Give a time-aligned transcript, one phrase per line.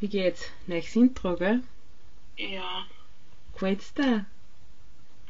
[0.00, 0.48] Wie geht's?
[0.68, 1.60] Neues Intro, gell?
[2.36, 2.86] Ja.
[3.52, 4.26] Gefällt's dir?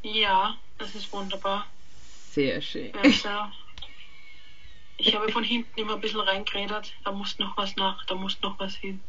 [0.02, 1.66] Ja, das ist wunderbar.
[2.33, 2.95] Sehr schön.
[2.95, 3.28] Also,
[4.98, 6.92] ich habe von hinten immer ein bisschen reingeredet.
[7.02, 9.01] Da muss noch was nach, da muss noch was hin.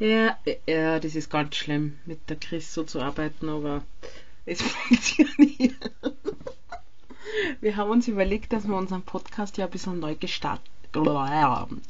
[0.00, 3.84] Ja, ja, das ist ganz schlimm, mit der Chris so zu arbeiten, aber
[4.46, 5.76] es funktioniert.
[7.60, 10.73] Wir haben uns überlegt, dass wir unseren Podcast ja ein bisschen neu gestalten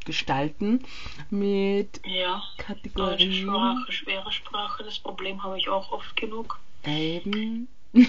[0.04, 0.84] gestalten
[1.30, 2.42] mit Ja.
[2.56, 3.32] Deutsche Kategorien.
[3.32, 6.58] Sprache, schwere Sprache, das Problem habe ich auch oft genug.
[6.84, 7.68] Eben.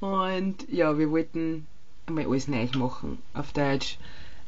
[0.00, 1.66] Und ja, wir wollten
[2.06, 3.98] einmal alles neu machen auf Deutsch.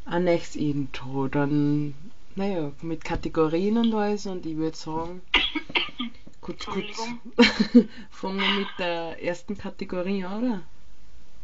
[0.07, 1.95] Ein neues Intro, dann,
[2.35, 4.27] naja, mit Kategorien und alles.
[4.27, 5.21] Und ich würde sagen,
[6.41, 6.97] kurz, kurz,
[8.11, 10.63] fangen wir mit der ersten Kategorie an, oder?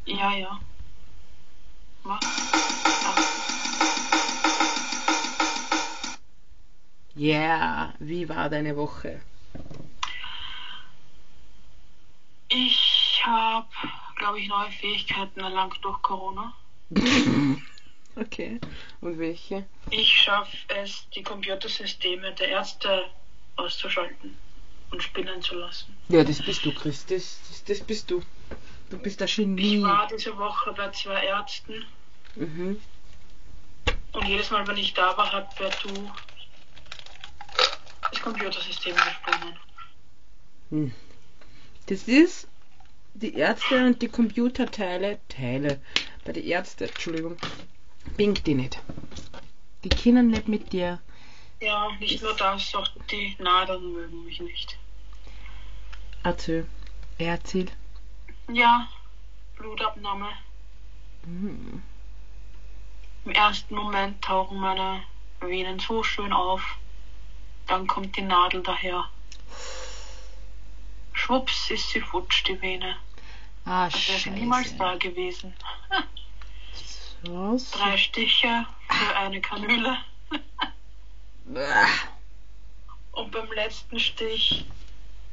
[0.06, 0.61] Ja, ja.
[2.05, 2.20] Mach.
[7.17, 9.20] Ja, wie war deine Woche?
[12.48, 13.67] Ich habe,
[14.17, 16.53] glaube ich, neue Fähigkeiten erlangt durch Corona.
[18.19, 18.59] Okay.
[19.03, 19.67] Und welche?
[19.91, 23.05] Ich schaffe es, die Computersysteme der Ärzte
[23.56, 24.39] auszuschalten
[24.91, 25.94] und spinnen zu lassen.
[26.09, 27.05] Ja, das bist du, Chris.
[27.05, 28.22] Das, das, das bist du.
[28.89, 29.77] Du bist der Genie.
[29.77, 31.84] Ich war diese Woche bei zwei Ärzten
[32.37, 32.81] Mhm.
[34.12, 36.11] und jedes Mal, wenn ich da war, hat wer du
[38.11, 39.59] das Computersystem gesponnen.
[40.71, 40.93] Hm.
[41.87, 42.49] Das ist
[43.15, 45.81] die Ärzte und die Computerteile, Teile,
[46.25, 47.37] bei den Ärzten, Entschuldigung,
[48.16, 48.81] bingt die nicht.
[49.84, 51.00] Die können nicht mit dir.
[51.61, 54.77] Ja, nicht nur das, auch die Nadeln mögen mich nicht.
[56.22, 56.66] Erzähl.
[57.19, 57.66] Erzähl.
[58.53, 58.89] Ja,
[59.56, 60.28] Blutabnahme.
[61.25, 61.83] Hm.
[63.25, 65.03] Im ersten Moment tauchen meine
[65.41, 66.62] Venen so schön auf.
[67.66, 69.09] Dann kommt die Nadel daher.
[71.12, 72.97] Schwupps ist sie futsch, die Vene.
[73.65, 75.54] Ah, Als wäre niemals da gewesen.
[77.22, 77.71] Was?
[77.72, 79.99] Drei Stiche für eine Kanüle.
[83.12, 84.65] Und beim letzten Stich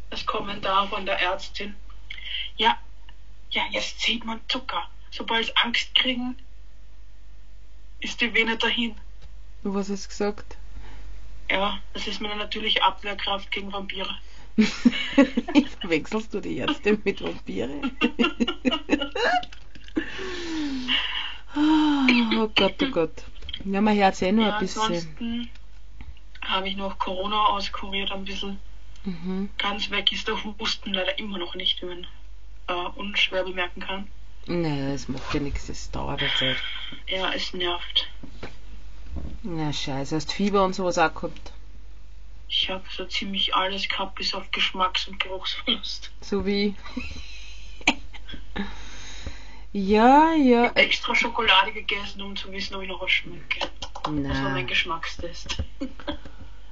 [0.09, 1.75] das Kommentar von der Ärztin.
[2.55, 2.77] Ja,
[3.51, 4.89] ja, jetzt sieht man Zucker.
[5.11, 6.37] Sobald sie Angst kriegen,
[7.99, 8.95] ist die Vene dahin.
[9.63, 10.57] Du was hast gesagt?
[11.49, 14.17] Ja, das ist meine natürliche Abwehrkraft gegen Vampire.
[15.83, 17.81] Wechselst du die Ärzte mit Vampire?
[21.55, 23.23] Ah, oh Gott, oh Gott.
[23.65, 24.81] Ja, mein Herz eh nur Ja, ein bisschen.
[24.81, 25.49] ansonsten
[26.41, 28.59] habe ich noch Corona auskuriert ein bisschen.
[29.05, 29.49] Mhm.
[29.57, 32.07] Ganz weg ist der Husten leider immer noch nicht, wie man
[32.67, 34.07] äh, unschwer bemerken kann.
[34.45, 36.57] Nee, das macht ja nichts, das dauert eine Zeit.
[37.07, 38.09] Ja, es nervt.
[39.43, 41.51] Na scheiße, hast Fieber und sowas auch gehabt.
[42.47, 46.11] Ich habe so ziemlich alles gehabt, bis auf Geschmacks- und Geruchsverlust.
[46.21, 46.75] So wie.
[49.73, 50.67] ja, ja.
[50.67, 53.69] äh, Extra Schokolade gegessen, um zu wissen, ob ich noch was schmecke.
[54.03, 55.63] Das war mein Geschmackstest.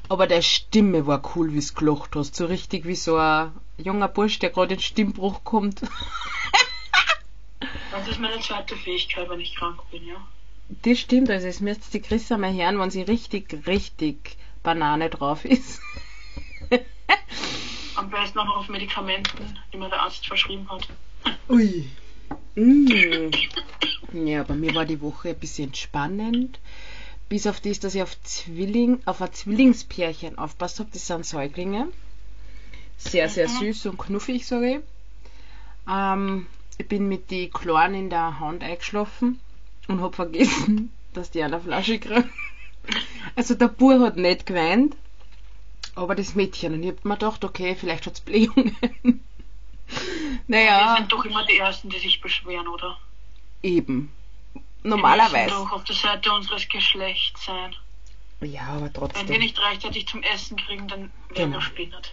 [0.09, 2.35] Aber der Stimme war cool, wie du gelacht hast.
[2.35, 5.81] So richtig wie so ein junger Bursch, der gerade in Stimmbruch kommt.
[7.91, 10.15] Das ist meine zweite Fähigkeit, wenn ich krank bin, ja.
[10.83, 15.43] Das stimmt, also es müsst die Chris einmal hören, wenn sie richtig, richtig Banane drauf
[15.43, 15.81] ist.
[17.95, 20.87] Am besten auch noch auf Medikamenten, die mir der Arzt verschrieben hat.
[21.49, 21.89] Ui.
[22.55, 23.31] Mm.
[24.11, 26.59] Ja, bei mir war die Woche ein bisschen entspannend.
[27.29, 30.89] Bis auf das, dass ich auf Zwilling, auf ein Zwillingspärchen aufpasst habe.
[30.91, 31.87] Das sind Säuglinge.
[32.97, 33.53] Sehr, sehr Mhm.
[33.53, 34.79] süß und knuffig, sage ich.
[35.89, 36.47] Ähm,
[36.77, 39.39] ich bin mit die Kleinen in der Hand eingeschlafen
[39.91, 42.29] und habe vergessen, dass die eine Flasche kriegen.
[43.35, 44.95] Also der Bub hat nicht geweint,
[45.95, 46.73] aber das Mädchen.
[46.73, 48.75] Und ich hab mir gedacht, okay, vielleicht hat's Blähungen.
[50.47, 52.97] Wir naja, sind doch immer die Ersten, die sich beschweren, oder?
[53.61, 54.11] eben.
[54.53, 55.51] Wir Normalerweise.
[55.53, 57.75] müssen doch auf der Seite unseres Geschlechts sein.
[58.41, 59.39] Ja, aber Wenn wir trotzdem.
[59.39, 61.57] nicht rechtzeitig zum Essen kriegen, dann werden Genau.
[61.57, 62.11] wir spinnert.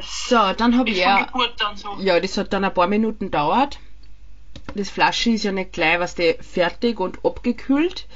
[0.00, 1.28] So, dann habe ich ja.
[1.74, 1.98] So.
[2.00, 3.78] Ja, das hat dann ein paar Minuten gedauert.
[4.74, 8.06] Das Flasche ist ja nicht gleich, was die fertig und abgekühlt.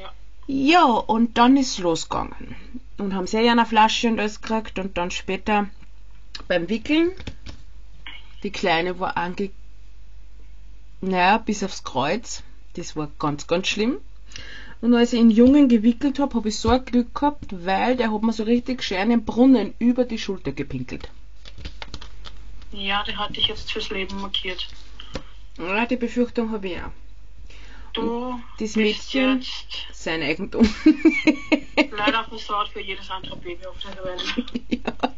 [0.00, 0.12] Ja.
[0.46, 2.56] Ja, und dann ist es losgegangen.
[2.96, 5.68] Und haben ja eine Flasche und alles gekriegt und dann später
[6.48, 7.12] beim Wickeln.
[8.42, 9.50] Die Kleine war ange...
[11.00, 12.42] Naja, bis aufs Kreuz.
[12.74, 13.98] Das war ganz, ganz schlimm.
[14.80, 18.12] Und als ich den Jungen gewickelt habe, habe ich so ein Glück gehabt, weil der
[18.12, 21.08] hat mir so richtig schön den Brunnen über die Schulter gepinkelt.
[22.72, 24.68] Ja, der hat dich jetzt fürs Leben markiert.
[25.58, 26.90] Ja, die Befürchtung habe ich auch.
[27.94, 29.44] Du Das Mädchen,
[29.92, 30.68] sein Eigentum.
[31.90, 34.34] leider versaut für jedes andere Baby auf der Welt.
[34.68, 35.14] ja.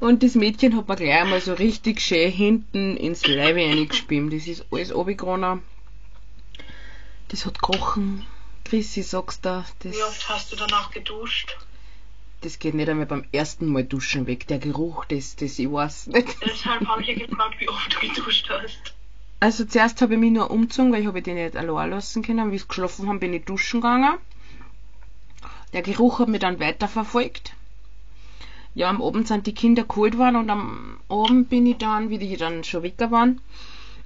[0.00, 4.32] Und das Mädchen hat mir gleich einmal so richtig schön hinten ins Leib eingespielt.
[4.32, 5.62] Das ist alles runtergegangen.
[7.28, 8.26] Das hat gerochen.
[8.64, 11.56] Chris, ich sag's dir, das, Wie oft hast du danach geduscht?
[12.42, 14.46] das geht nicht einmal beim ersten Mal duschen weg.
[14.48, 16.36] Der Geruch, das, das, ich weiß nicht.
[16.44, 18.94] Deshalb habe ich ja gefragt, wie oft du geduscht hast.
[19.42, 22.52] Also zuerst habe ich mich nur umgezogen, weil ich habe die nicht allein lassen können.
[22.52, 24.18] Wie sie geschlafen haben, bin ich duschen gegangen.
[25.72, 27.52] Der Geruch hat mich dann weiterverfolgt.
[28.76, 32.18] Ja, am Abend sind die Kinder geholt worden und am Abend bin ich dann, wie
[32.18, 33.40] die dann schon weg waren,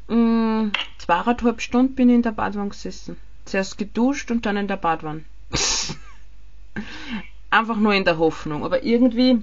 [0.09, 3.19] mh, zweieinhalb Stunden bin ich in der Badwanne gesessen.
[3.45, 5.27] Zuerst geduscht und dann in der Badwanne.
[7.51, 8.65] Einfach nur in der Hoffnung.
[8.65, 9.43] Aber irgendwie,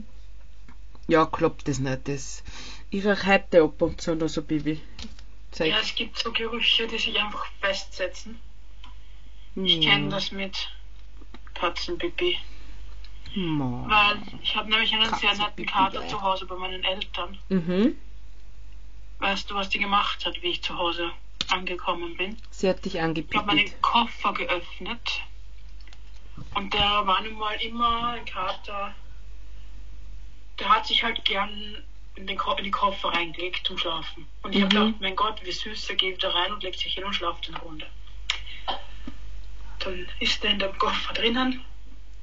[1.07, 2.07] ja, klappt das nicht.
[2.07, 2.41] Das,
[2.89, 4.81] ich heute ab und zu noch so Baby.
[5.53, 5.69] Zeig.
[5.69, 8.39] Ja, es gibt so Gerüche, die sich einfach festsetzen.
[9.55, 10.69] Ich kenne das mit
[11.53, 12.37] Katzenpipi.
[13.35, 13.85] Ma.
[13.87, 17.37] Weil ich habe nämlich einen sehr netten Kater zu Hause bei meinen Eltern.
[17.49, 17.95] Mhm.
[19.19, 21.11] Weißt du, was die gemacht hat, wie ich zu Hause
[21.49, 22.37] angekommen bin?
[22.49, 23.81] Sie hat dich Ich habe meinen.
[23.81, 25.21] Koffer geöffnet
[26.55, 28.95] und der war nun mal immer ein Kater,
[30.59, 31.83] der hat sich halt gern
[32.15, 34.27] in, den Ko in die Koffer reingelegt zum Schlafen.
[34.43, 34.85] Und ich habe Mhm.
[34.85, 37.47] gedacht, mein Gott, wie süß, der geht da rein und legt sich hin und schlaft
[37.47, 37.87] eine Runde.
[39.79, 41.63] Dann ist er in dem Koffer drinnen,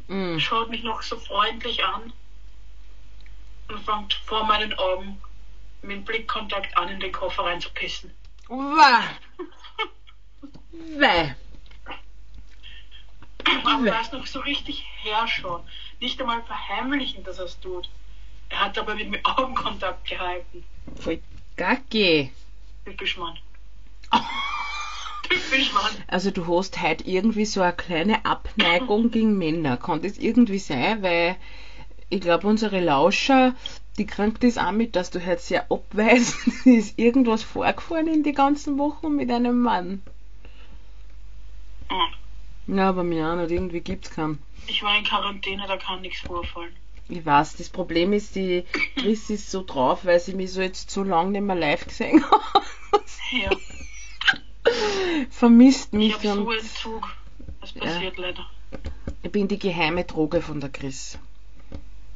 [0.08, 0.38] Mm.
[0.38, 2.12] schaut mich noch so freundlich an
[3.68, 5.20] und fängt vor meinen Augen
[5.82, 8.12] mit Blickkontakt an, in den Koffer reinzupissen.
[8.48, 9.02] Wah.
[10.72, 11.32] Weh.
[13.86, 15.66] Er ist noch so richtig herrschauen.
[16.00, 17.88] Nicht einmal verheimlichen, dass er es tut.
[18.50, 20.64] Er hat aber mit mir Augenkontakt gehalten.
[20.96, 21.20] Voll
[21.56, 22.30] gacki.
[22.84, 23.38] Typisch Mann.
[25.28, 25.92] Typisch Mann.
[26.08, 29.76] Also du hast heute irgendwie so eine kleine Abneigung gegen Männer.
[29.76, 31.02] Kann das irgendwie sein?
[31.02, 31.36] Weil
[32.08, 33.54] ich glaube, unsere Lauscher,
[33.96, 36.36] die kriegen das auch mit, dass du heute sehr abweist.
[36.66, 40.02] ist irgendwas vorgefallen in die ganzen Wochen mit einem Mann.
[41.88, 42.76] Hm.
[42.76, 43.52] Ja, aber mir auch nicht.
[43.52, 44.42] Irgendwie gibt's keinen.
[44.66, 46.74] Ich war in Quarantäne, da kann nichts vorfallen.
[47.10, 48.64] Ich weiß, das Problem ist, die
[48.96, 52.24] Chris ist so drauf, weil sie mich so jetzt so lange nicht mehr live gesehen
[52.30, 52.62] hat.
[53.32, 53.50] Ja,
[55.30, 57.16] Vermisst ich mich habe so und Entzug.
[57.60, 58.46] Das passiert leider.
[59.22, 61.18] ich bin die geheime Droge von der Chris.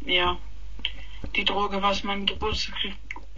[0.04, 0.38] Ja.
[1.36, 2.76] Die Droge, was mein Geburtstag,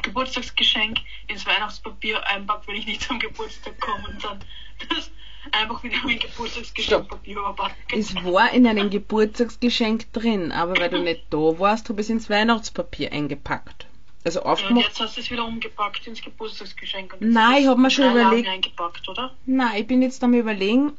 [0.03, 0.99] Geburtstagsgeschenk
[1.29, 4.41] ins Weihnachtspapier einpackt, wenn ich nicht zum Geburtstag komme und dann
[4.89, 5.11] das
[5.53, 7.77] einfach wieder mein Geburtstagsgeschenkpapier überpackt.
[7.93, 12.11] Es war in einem Geburtstagsgeschenk drin, aber weil du nicht da warst, habe ich es
[12.11, 13.87] ins Weihnachtspapier eingepackt.
[14.25, 14.87] Also Ja, und aufgemacht.
[14.89, 17.15] jetzt hast du es wieder umgepackt ins Geburtstagsgeschenk.
[17.21, 19.33] Und Nein, ich hab mir schon überlegt- eingepackt, oder?
[19.47, 20.93] Nein, ich bin jetzt am überlegen,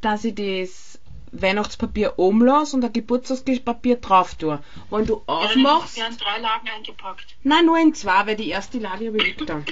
[0.00, 0.98] dass ich das
[1.32, 4.58] Weihnachtspapier oben lasse und ein Geburtstagspapier drauf tue.
[4.90, 5.96] Wenn du Ja, dann ist aufmachst.
[5.98, 7.36] ja in drei Lagen eingepackt.
[7.44, 9.62] Nein, nur in zwei, weil die erste Lage habe ich da.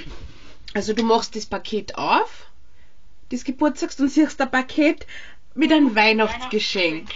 [0.75, 2.45] Also du machst das Paket auf,
[3.29, 5.05] das Geburtstags, und siehst ein Paket
[5.55, 7.09] mit einem Weihnachtsgeschenk.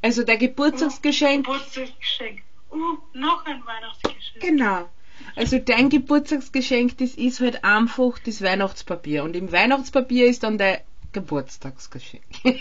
[0.00, 2.42] Also der Geburtstagsgeschenk, Geburtstagsgeschenk.
[2.70, 4.40] Uh, noch ein Weihnachtsgeschenk.
[4.40, 4.88] genau.
[5.36, 9.24] Also dein Geburtstagsgeschenk, das ist halt einfach das Weihnachtspapier.
[9.24, 10.82] Und im Weihnachtspapier ist dann der
[11.12, 12.24] Geburtstagsgeschenk.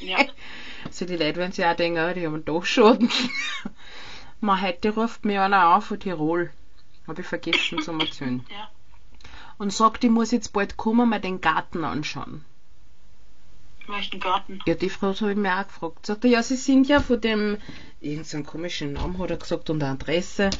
[0.00, 0.18] Ja.
[0.84, 3.08] Also die Leute werden sich auch denken, ah, die haben doch schon.
[4.40, 6.50] Man, heute ruft mir einer auf von Tirol.
[7.08, 8.44] Habe ich vergessen zu erzählen.
[8.50, 8.70] Ja.
[9.58, 12.44] Und sagt, ich muss jetzt bald kommen, mal den Garten anschauen.
[13.86, 14.60] Welchen Garten?
[14.66, 16.06] Ja, die Frau habe ich mir auch gefragt.
[16.06, 17.58] Sagt er, ja, sie sind ja von dem,
[18.00, 20.50] irgendeinen komischen Namen hat er gesagt und eine Adresse.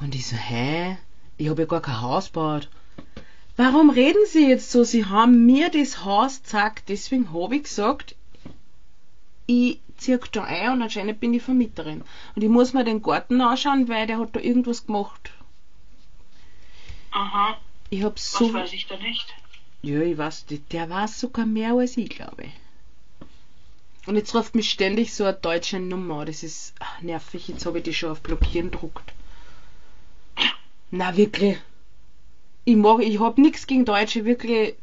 [0.00, 0.98] Und ich so, hä?
[1.36, 2.68] Ich habe ja gar kein Haus gebaut.
[3.56, 4.82] Warum reden Sie jetzt so?
[4.82, 8.16] Sie haben mir das Haus gezeigt, deswegen habe ich gesagt,
[9.46, 12.02] ich ziehe da ein und anscheinend bin ich Vermieterin.
[12.34, 15.30] Und ich muss mir den Garten anschauen, weil der hat da irgendwas gemacht.
[17.12, 17.56] Aha.
[17.94, 18.52] Ich hab Was so.
[18.52, 19.32] weiß ich da nicht?
[19.82, 22.52] Ja, ich weiß, der- weiß sogar mehr als ich, glaube ich.
[24.06, 26.24] Und jetzt ruft mich ständig so eine deutsche Nummer.
[26.24, 27.46] Das ist ach, nervig.
[27.46, 29.12] Jetzt habe ich die schon auf Blockieren gedruckt.
[30.90, 31.58] Na, wirklich.
[32.64, 34.74] Ich mag, ich hab nichts gegen Deutsche, wirklich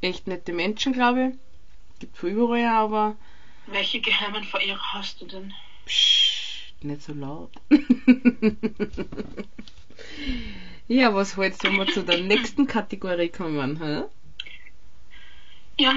[0.00, 1.34] echt nette Menschen, glaube ich.
[1.98, 3.16] Gibt viel überall, aber
[3.66, 5.52] Welche geheimen Verehrer hast du denn?
[5.86, 7.50] psch, nicht so laut.
[10.88, 13.82] ja, was hältst du, wenn wir zu der nächsten Kategorie kommen?
[13.82, 14.02] Hä?
[15.78, 15.94] Ja.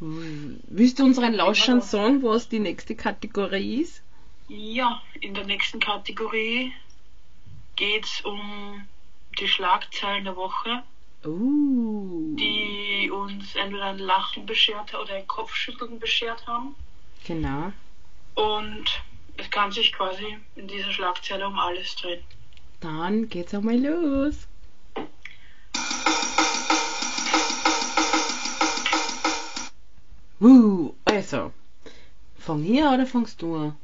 [0.00, 4.02] Willst du unseren Lauschern sagen, was die nächste Kategorie ist?
[4.48, 6.72] Ja, in der nächsten Kategorie
[7.76, 8.86] geht's um
[9.38, 10.82] die Schlagzeilen der Woche.
[11.24, 12.36] Uh.
[12.36, 16.76] die uns entweder ein Lachen beschert oder ein Kopfschütteln beschert haben.
[17.26, 17.72] Genau.
[18.36, 19.02] Und
[19.36, 22.22] es kann sich quasi in dieser Schlagzeile um alles drehen.
[22.80, 24.46] Dann geht's einmal los.
[30.40, 31.52] Uh, also.
[32.38, 33.76] Fang an oder fangst du an?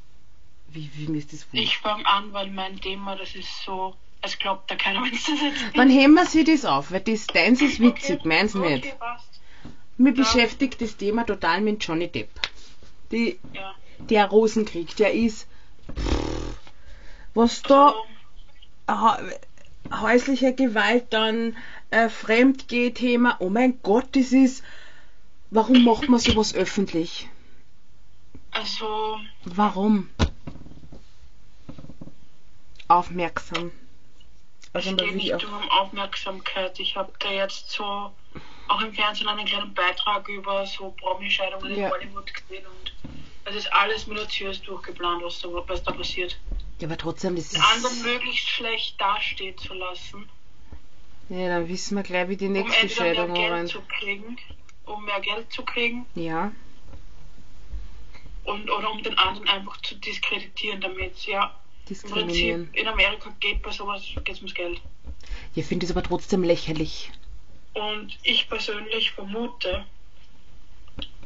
[0.68, 1.60] Wie, wie ist das wohl?
[1.60, 5.24] Ich fange an, weil mein Thema, das ist so, es glaubt da keiner, wenn es
[5.26, 8.54] das jetzt Dann heben wir sich das auf, weil das deins ist witzig, Okay, meins
[8.54, 8.98] okay, nicht.
[8.98, 9.40] passt.
[9.98, 12.28] Mir beschäftigt das Thema total mit Johnny Depp.
[13.10, 13.74] Die, Ja.
[13.98, 15.46] der Rosenkrieg, der ist.
[15.94, 16.56] Pff,
[17.34, 17.94] was da ha
[20.00, 21.56] häusliche Gewalt, dann
[21.90, 23.36] äh, Fremdgeh-Thema.
[23.38, 24.62] Oh mein Gott, das ist.
[25.50, 27.28] Warum macht man sowas öffentlich?
[28.50, 30.08] Also, Warum?
[32.88, 33.72] Aufmerksam.
[34.72, 36.78] Also es geht nicht nur um Aufmerksamkeit.
[36.80, 37.84] Ich habe da jetzt so
[38.66, 41.86] auch im Fernsehen einen kleinen Beitrag über so Promi-Scheidungen Ja.
[41.86, 42.92] in Hollywood gesehen und
[43.44, 46.36] es ist alles minutiös durchgeplant, was da, was da passiert.
[46.84, 48.04] Ja, aber trotzdem, das Den anderen ist.
[48.04, 50.28] möglichst schlecht dastehen zu lassen,
[51.30, 53.68] Ja, dann wissen wir gleich, wie die um nächste mehr Scheidung Geld rennt.
[53.70, 54.36] zu kriegen,
[54.84, 56.52] um mehr Geld zu kriegen Ja,
[58.44, 62.64] und oder um den anderen einfach zu diskreditieren, damit ja im diskriminieren.
[62.66, 64.78] Prinzip in Amerika geht bei sowas geht's ums Geld.
[65.54, 67.10] Ich finde es aber trotzdem lächerlich.
[67.72, 69.86] Und ich persönlich vermute,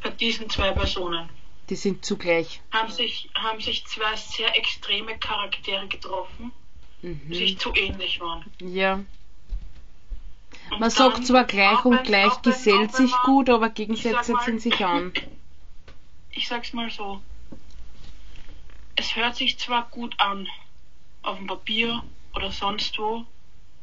[0.05, 1.29] bei diesen zwei Personen
[1.71, 2.61] Die sind zugleich.
[2.73, 6.53] haben sich, haben sich zwei sehr extreme Charaktere getroffen,
[7.03, 7.35] die Mhm.
[7.35, 8.45] sich zu ähnlich waren.
[8.61, 9.05] Ja.
[10.71, 14.59] Und Man sagt zwar gleich und gleich wenn- gesellt sich man- gut, aber Gegensätze ziehen
[14.59, 15.13] sich an.
[16.31, 17.21] Ich sag's mal so.
[18.97, 20.49] Es hört sich zwar gut an,
[21.23, 22.03] auf dem Papier
[22.35, 23.25] oder sonst wo,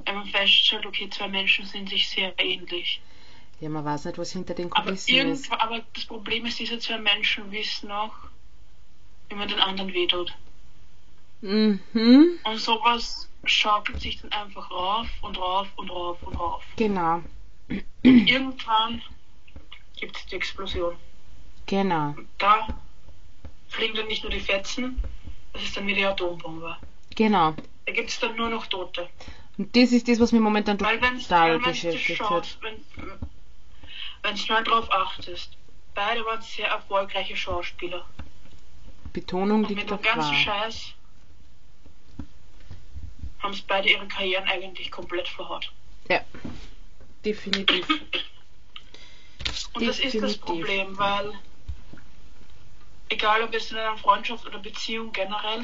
[0.06, 3.02] wenn man feststellt, okay, zwei Menschen sind sich sehr ähnlich.
[3.62, 5.46] Ja, man weiß nicht, was hinter den Aber, Kulissen ist.
[5.46, 8.14] irgendwann, aber das Problem ist, diese zwei Menschen wissen auch,
[9.30, 10.34] wie man den anderen wehtut.
[11.42, 11.80] Mhm,
[12.44, 16.64] Und sowas schaukelt sich dann einfach rauf und rauf und rauf und rauf.
[16.76, 17.22] genau,
[18.04, 19.02] Irgendwann
[20.00, 20.96] gibt es die Explosion.
[21.66, 22.68] genau, Und da
[23.70, 25.02] fliegen dann nicht nur die Fetzen,
[25.54, 26.76] das ist dann wie die Atombombe.
[27.16, 27.54] genau.
[27.86, 29.08] Da gibt es dann nur noch Tote.
[29.58, 32.48] Und das ist das, was mich momentan Weil wenn total beschäftigt hat.
[32.48, 32.60] schaust,
[34.26, 35.52] wenn du mal drauf achtest,
[35.94, 38.06] beide waren sehr erfolgreiche Schauspieler.
[39.14, 40.40] Betonung Und mit liegt dem auf ganzen wahr.
[40.40, 40.94] Scheiß
[43.40, 45.72] haben es beide ihre Karrieren eigentlich komplett verhaut.
[46.10, 46.22] Ja,
[47.24, 47.88] definitiv.
[49.74, 50.42] Und das ist das Definitiv.
[50.42, 51.34] Problem, weil
[53.10, 55.64] egal ob es in einer Freundschaft oder Beziehung generell,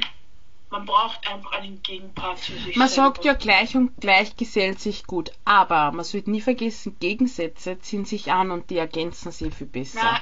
[0.72, 3.10] man braucht einfach einen Gegenpart zu sich Man selber.
[3.14, 8.06] sagt ja gleich und gleich gesellt sich gut, aber man sollte nie vergessen, Gegensätze ziehen
[8.06, 10.00] sich an und die ergänzen sich viel besser.
[10.02, 10.20] Na,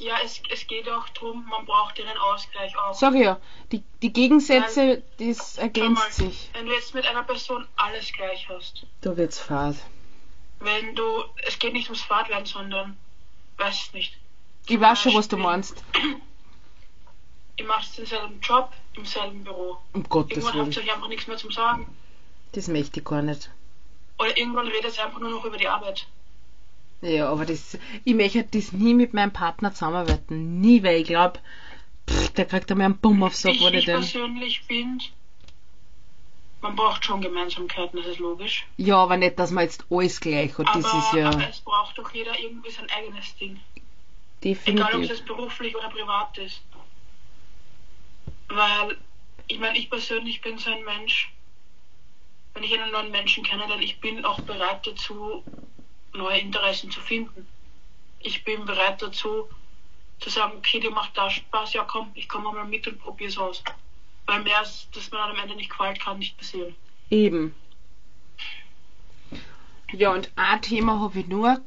[0.00, 2.94] ja, es, es geht auch darum, man braucht einen Ausgleich auch.
[2.94, 3.38] Sag ja,
[3.70, 6.50] die, die Gegensätze, das Schau mal, ergänzt sich.
[6.54, 9.76] Wenn du jetzt mit einer Person alles gleich hast, Da wird's fad.
[10.60, 12.96] wenn du, es geht nicht ums Fahrtwerden, sondern,
[13.58, 14.16] weiß nicht,
[14.66, 15.84] Ich weiß schon, was du meinst.
[17.56, 19.78] ihr macht denselben Job im selben Büro.
[19.92, 20.86] Um Gottes Irgendwann habt Willen.
[20.86, 21.86] ihr euch einfach nichts mehr zum Sagen.
[22.52, 23.50] Das möchte ich gar nicht.
[24.18, 26.06] Oder irgendwann redet ihr einfach nur noch über die Arbeit.
[27.00, 30.60] Ja, aber das, ich möchte das nie mit meinem Partner zusammenarbeiten.
[30.60, 31.40] Nie, weil ich glaube,
[32.36, 34.00] der kriegt einmal einen Bumm aufs Sack, ich wurde ich denn.
[34.00, 35.04] persönlich finde,
[36.60, 38.66] man braucht schon Gemeinsamkeiten, das ist logisch.
[38.76, 40.68] Ja, aber nicht, dass man jetzt alles gleich hat.
[40.68, 43.58] Das aber, ist ja aber es braucht doch jeder irgendwie sein eigenes Ding.
[44.42, 45.24] Egal, ob es definitiv.
[45.26, 46.62] beruflich oder privat ist.
[48.54, 48.98] Weil,
[49.48, 51.32] ich meine, ich persönlich bin so ein Mensch,
[52.52, 55.42] wenn ich einen neuen Menschen kennenlerne, ich bin auch bereit dazu,
[56.12, 57.46] neue Interessen zu finden.
[58.20, 59.48] Ich bin bereit dazu,
[60.20, 63.38] zu sagen, okay, dir macht das Spaß, ja komm, ich komme mal mit und probier's
[63.38, 63.64] aus.
[64.26, 66.74] Weil mehr, als dass man am Ende nicht gefällt, kann nicht passieren.
[67.08, 67.54] Eben.
[69.92, 71.60] Ja, und ein Thema habe ich nur,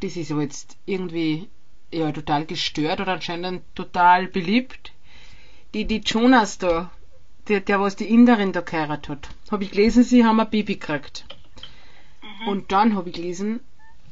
[0.00, 1.48] das ist aber jetzt irgendwie
[1.90, 4.91] ja total gestört oder anscheinend total beliebt.
[5.74, 6.90] Die, die Jonas da,
[7.48, 10.76] der, der was die Inderin da geheiratet hat, habe ich gelesen, sie haben ein Baby
[10.76, 11.24] gekriegt.
[12.22, 12.48] Mhm.
[12.48, 13.60] Und dann habe ich gelesen,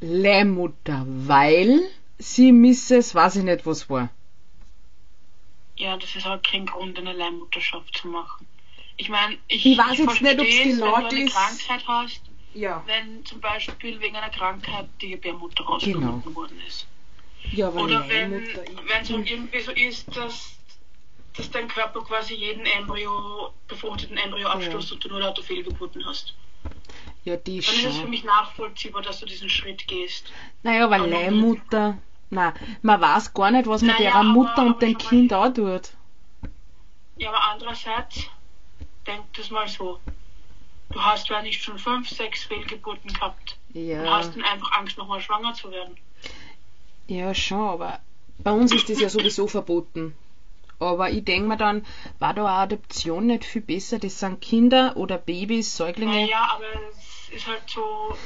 [0.01, 1.81] Leihmutter, weil
[2.19, 3.15] sie Mrs.
[3.15, 4.09] weiß ich nicht was war.
[5.77, 8.47] Ja, das ist halt kein Grund, eine Leihmutterschaft zu machen.
[8.97, 12.21] Ich meine, ich, Ich weiß jetzt nicht, genau wenn du eine das- Krankheit hast,
[12.55, 12.83] Ja.
[12.87, 15.71] wenn zum Beispiel wegen einer Krankheit die Gebärmutter Genau.
[15.73, 16.87] rausgenommen worden ist.
[17.53, 20.53] Ja, Oder wenn wenn es irgendwie so ist, dass,
[21.37, 26.35] dass dein Körper quasi jeden Embryo, befruchteten Embryo abstößt und du nur lauter Fehlgeburten hast.
[27.25, 28.11] Ja, die Dann ist es für schon.
[28.11, 30.33] mich nachvollziehbar, dass du diesen Schritt gehst.
[30.63, 31.99] Naja, aber Aber- Leihmutter.
[32.33, 35.53] Nein, man weiß gar nicht, was man Naja, der Mutter aber- und dem Kind auch
[35.53, 35.91] tut.
[37.17, 38.27] Ja, aber andererseits,
[39.07, 39.99] denk das mal so.
[40.91, 43.57] Du hast ja nicht schon fünf, sechs Fehlgeburten gehabt.
[43.75, 45.97] Und Ja, hast dann einfach Angst, nochmal schwanger zu werden.
[47.09, 48.01] ja schon, aber
[48.39, 50.17] bei uns ist das ja sowieso verboten.
[50.81, 51.85] Aber ich denke mir dann,
[52.19, 53.99] war da eine Adoption nicht viel besser?
[53.99, 56.13] Das sind Kinder oder Babys, Säuglinge.
[56.13, 58.17] Naja, aber es ist halt so.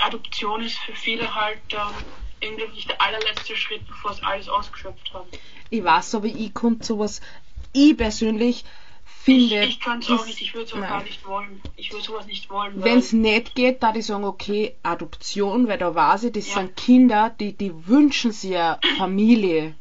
[0.00, 1.78] Adoption ist für viele halt ähm,
[2.40, 5.28] irgendwie der allerletzte Schritt, bevor sie alles ausgeschöpft haben.
[5.70, 7.20] Ich weiß, aber ich konnte sowas,
[7.72, 8.64] ich persönlich
[9.04, 10.88] Ich, finde, ich kann es auch nicht, ich würde es auch Nein.
[10.88, 11.60] gar nicht wollen.
[11.76, 12.82] Ich würde sowas nicht wollen.
[12.82, 16.54] wenn es nicht geht, da ich sagen, okay, Adoption, weil da weiß ich, das Ja.
[16.54, 19.74] sind Kinder, die, die wünschen sich ja Familie.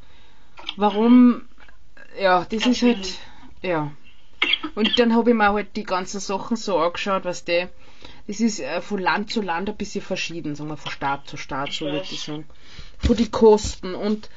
[0.75, 1.47] Warum,
[2.19, 3.17] ja, das ist halt,
[3.61, 3.91] ja.
[4.75, 7.69] Und dann habe ich mir halt die ganzen Sachen so angeschaut, was der,
[8.27, 11.37] das ist äh, von Land zu Land ein bisschen verschieden, sagen wir, von Staat zu
[11.37, 12.45] Staat, so würde ich sagen.
[12.99, 14.29] Von die Kosten und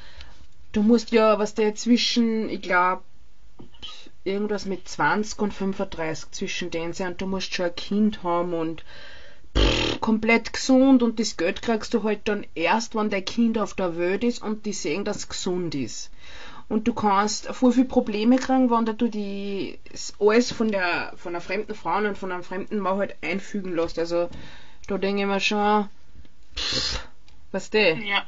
[0.71, 3.03] du musst ja, was der zwischen, ich glaube,
[4.23, 8.53] irgendwas mit 20 und 35 zwischen denen sein und du musst schon ein Kind haben
[8.53, 8.83] und
[9.57, 13.73] pff, komplett gesund und das Geld kriegst du halt dann erst, wenn dein Kind auf
[13.73, 16.11] der Welt ist und die sehen, dass es gesund ist.
[16.71, 21.33] Und du kannst voll viel Probleme kriegen, wenn du die das alles von der von
[21.35, 23.99] einer fremden Frau und von einem fremden Mann halt einfügen lässt.
[23.99, 24.29] Also
[24.87, 25.89] da denke ich mir schon,
[26.55, 26.99] pff,
[27.51, 27.97] was der?
[27.97, 28.25] Ja,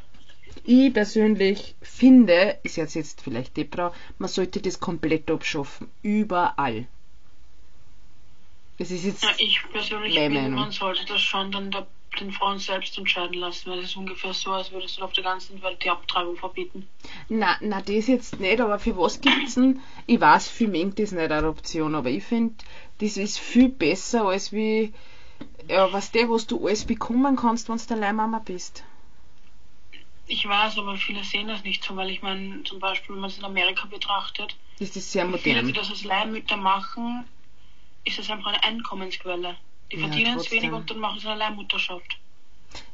[0.66, 5.90] Ich persönlich finde, ist jetzt jetzt vielleicht Debra, man sollte das komplett abschaffen.
[6.02, 6.86] Überall.
[8.78, 9.24] Das ist jetzt.
[9.24, 10.60] ja, ich persönlich Meine finde, Meinung.
[10.60, 11.88] man sollte das schon dann der,
[12.20, 15.24] den Frauen selbst entscheiden lassen, weil es ist ungefähr so, als würdest du auf der
[15.24, 16.88] ganzen Welt die Abtreibung verbieten.
[17.30, 19.80] Na, na, das jetzt nicht, aber für was gibt's denn?
[20.08, 22.56] Ich weiß, für mich das nicht Adoption, aber ich finde,
[23.00, 24.94] das ist viel besser als wie,
[25.68, 28.84] ja, was der, was du alles bekommen kannst, wenn du der Leihmama bist.
[30.26, 33.30] Ich weiß, aber viele sehen das nicht so, weil ich meine, zum Beispiel, wenn man
[33.30, 35.82] es in Amerika betrachtet, Das ist sehr für viele, die modern.
[35.82, 37.26] das als Leihmütter machen,
[38.06, 39.58] ist es einfach eine Einkommensquelle.
[39.94, 42.18] Die Ja, verdienen es wenig und dann machen sie eine Leihmutterschaft.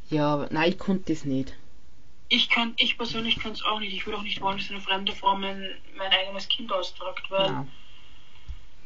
[0.09, 1.55] Ja, aber nein, ich konnte das nicht.
[2.27, 3.93] Ich kann, ich persönlich kann es auch nicht.
[3.93, 7.45] Ich würde auch nicht wollen, dass eine fremde Frau mein, mein eigenes Kind austragt, weil
[7.47, 7.65] Ja.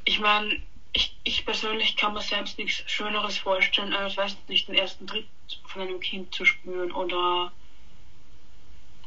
[0.05, 0.61] ich meine,
[0.93, 5.25] ich, ich persönlich kann mir selbst nichts Schöneres vorstellen, als weiß nicht, den ersten Tritt
[5.65, 7.51] von einem Kind zu spüren oder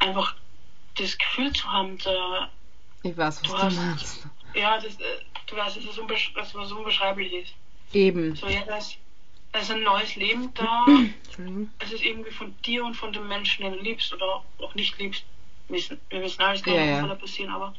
[0.01, 0.35] einfach
[0.97, 2.51] das Gefühl zu haben, da,
[3.05, 4.27] Ich weiß, was Du du, hast- meinst.
[4.55, 5.05] ja, das, äh,
[5.47, 7.55] du weißt, dass es unbesch dass was unbeschreiblich ist.
[7.97, 8.37] Eben.
[8.37, 8.99] So, ja, da ist,
[9.53, 10.85] da ist ein neues Leben da.
[11.79, 14.99] Es ist irgendwie von dir und von dem Menschen, den du liebst oder auch nicht
[14.99, 15.25] liebst.
[15.69, 17.75] Wissen, wir wissen alles, kann Ja, ja, passieren, aber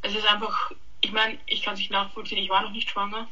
[0.00, 3.28] es ist einfach, ich meine, ich kann es nicht nachvollziehen, ich war noch nicht schwanger.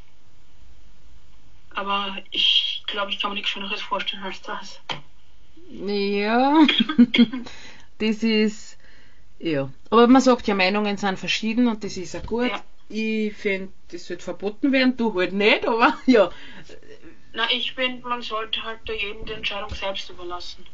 [1.74, 4.80] Aber ich glaube, ich kann mir nichts Schöneres vorstellen als das.
[5.70, 6.66] Ja,
[7.98, 8.76] das ist,
[9.38, 9.70] ja.
[9.88, 12.50] Aber man sagt ja, Meinungen sind verschieden und das ist ja gut.
[12.50, 12.62] Ja.
[12.92, 16.30] Ich finde, das sollte verboten werden, du halt nicht, aber ja.
[17.32, 20.66] Na, ich finde, man sollte halt da jedem die Entscheidung selbst überlassen.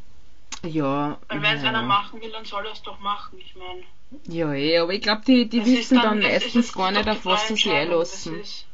[0.65, 1.69] Ja, Weil wenn es ja.
[1.69, 3.39] einer machen will, dann soll er es doch machen.
[3.39, 3.81] Ich meine,
[4.27, 7.07] ja, eh, aber ich glaube, die, die das wissen dann, es meistens ist gar nicht,
[7.07, 8.39] auf was sie sich das einlassen.
[8.41, 8.65] ist-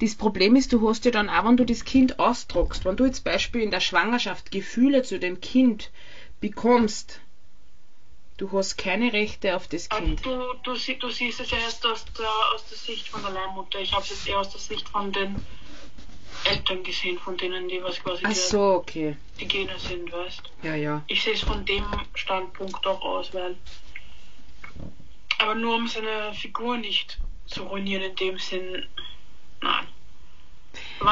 [0.00, 3.06] Das Problem ist, du hast ja dann auch, wenn du das Kind austragst, wenn du
[3.06, 5.90] jetzt Beispiel in der Schwangerschaft Gefühle zu dem Kind
[6.40, 7.20] bekommst,
[8.36, 10.24] du hast keine Rechte auf das Aber Kind.
[10.24, 13.80] du, du, du siehst es ja jetzt aus der, aus der Sicht von der Leihmutter.
[13.80, 15.36] Ich habe es jetzt eher aus der Sicht von den
[16.44, 19.16] Eltern gesehen, von denen, die was quasi Ach die, so, okay.
[19.40, 21.02] die Gene sind, weißt Ja, ja.
[21.06, 23.56] Ich sehe es von dem Standpunkt auch aus, weil.
[25.38, 28.86] Aber nur um seine Figur nicht zu ruinieren, in dem Sinn.
[29.60, 29.86] Nein.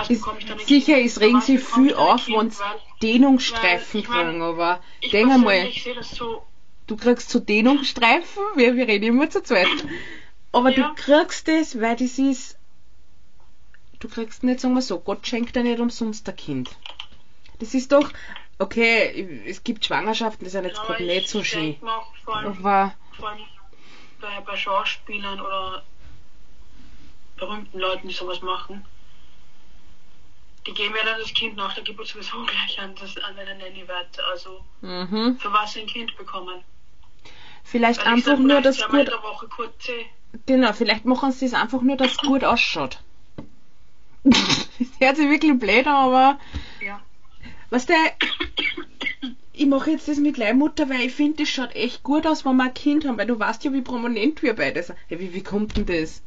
[0.08, 0.26] Ist,
[0.58, 5.10] ich sicher ist, regen sie ich viel auf, wenn Weil Dehnungsstreifen ich kriegen, aber Ich
[5.10, 6.42] denk einmal, persönlich sehe das so.
[6.86, 9.68] Du kriegst so Dehnungsstreifen, wir, wir reden immer zu zweit.
[10.52, 10.88] Aber Ja.
[10.88, 12.58] du kriegst es, weil das ist,
[14.00, 16.70] du kriegst nicht, sagen wir so, Gott schenkt dir nicht umsonst ein Kind.
[17.58, 18.10] Das ist doch,
[18.58, 21.76] okay, es gibt Schwangerschaften, die sind jetzt aber gerade ich nicht so schön.
[22.24, 23.40] vor allem, Aber, vor allem
[24.20, 25.82] bei, bei Schauspielern oder
[27.36, 28.84] berühmten Leuten, die sowas machen,
[30.66, 33.56] die geben ja dann das Kind nach der Geburt sowieso gleich an, das, an eine
[33.58, 34.24] Nanny weiter.
[34.30, 35.38] Also mhm.
[35.38, 36.62] für was sie ein Kind bekommen.
[37.64, 38.62] Vielleicht Weil einfach sag, nur, in
[39.56, 39.90] gut,
[40.46, 43.00] genau, vielleicht machen sie das einfach nur, dass es gut ausschaut.
[44.22, 44.68] das
[45.00, 46.38] hört sich wirklich blöd an, aber
[46.80, 47.00] Ja.
[47.70, 47.96] Was der.
[49.56, 52.56] Ich mache jetzt das mit Leihmutter, weil ich finde, das schaut echt gut aus, wenn
[52.56, 54.98] wir ein Kind haben, weil du weißt ja, wie prominent wir beide sind.
[55.08, 56.22] Hey, wie, wie kommt denn das?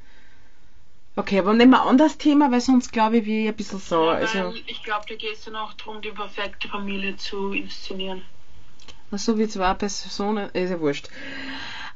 [1.18, 4.06] Okay, aber nehmen wir ein anderes Thema, weil sonst glaube ich, wie ein bisschen so.
[4.06, 8.24] Ja, Also, ich glaube, da geht es dann auch darum, die perfekte Familie zu inszenieren.
[9.12, 11.10] So wie zwei Personen, ist ja wurscht.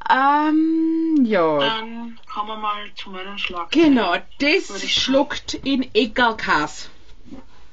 [0.10, 1.60] Ähm, ja.
[1.60, 3.72] Dann kommen wir mal zu meinem Schlag.
[3.72, 6.90] Genau, das schluckt in Egalkas.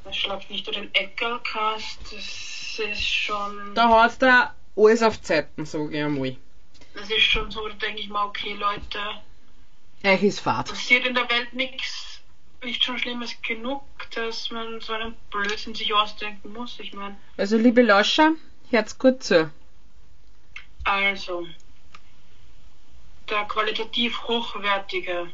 [0.04, 3.74] Das schlagt nicht nur den Eckerkast, das ist schon.
[3.74, 6.36] Da hat da alles auf Zeiten, sag ich einmal.
[6.94, 8.98] Das ist schon so, da denke ich mal, okay, Leute,
[10.04, 10.68] Euch ist Fahrt.
[10.68, 12.20] passiert in der Welt nichts,
[12.64, 13.82] nicht schon Schlimmes genug,
[14.14, 16.78] dass man so einen Blödsinn sich ausdenken muss.
[16.80, 18.32] Ich meine, Also, liebe Lauscher,
[18.70, 19.50] hört's gut zu.
[20.84, 21.46] also,
[23.28, 25.30] der qualitativ hochwertige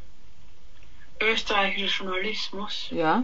[1.21, 3.23] österreichische Journalismus Ja?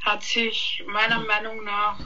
[0.00, 1.98] hat sich meiner Meinung nach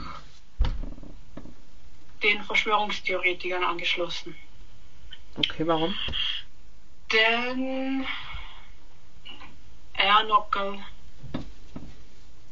[2.23, 4.35] den Verschwörungstheoretikern angeschlossen.
[5.37, 5.95] Okay, warum?
[7.11, 8.05] Denn
[9.93, 10.79] Ernockel,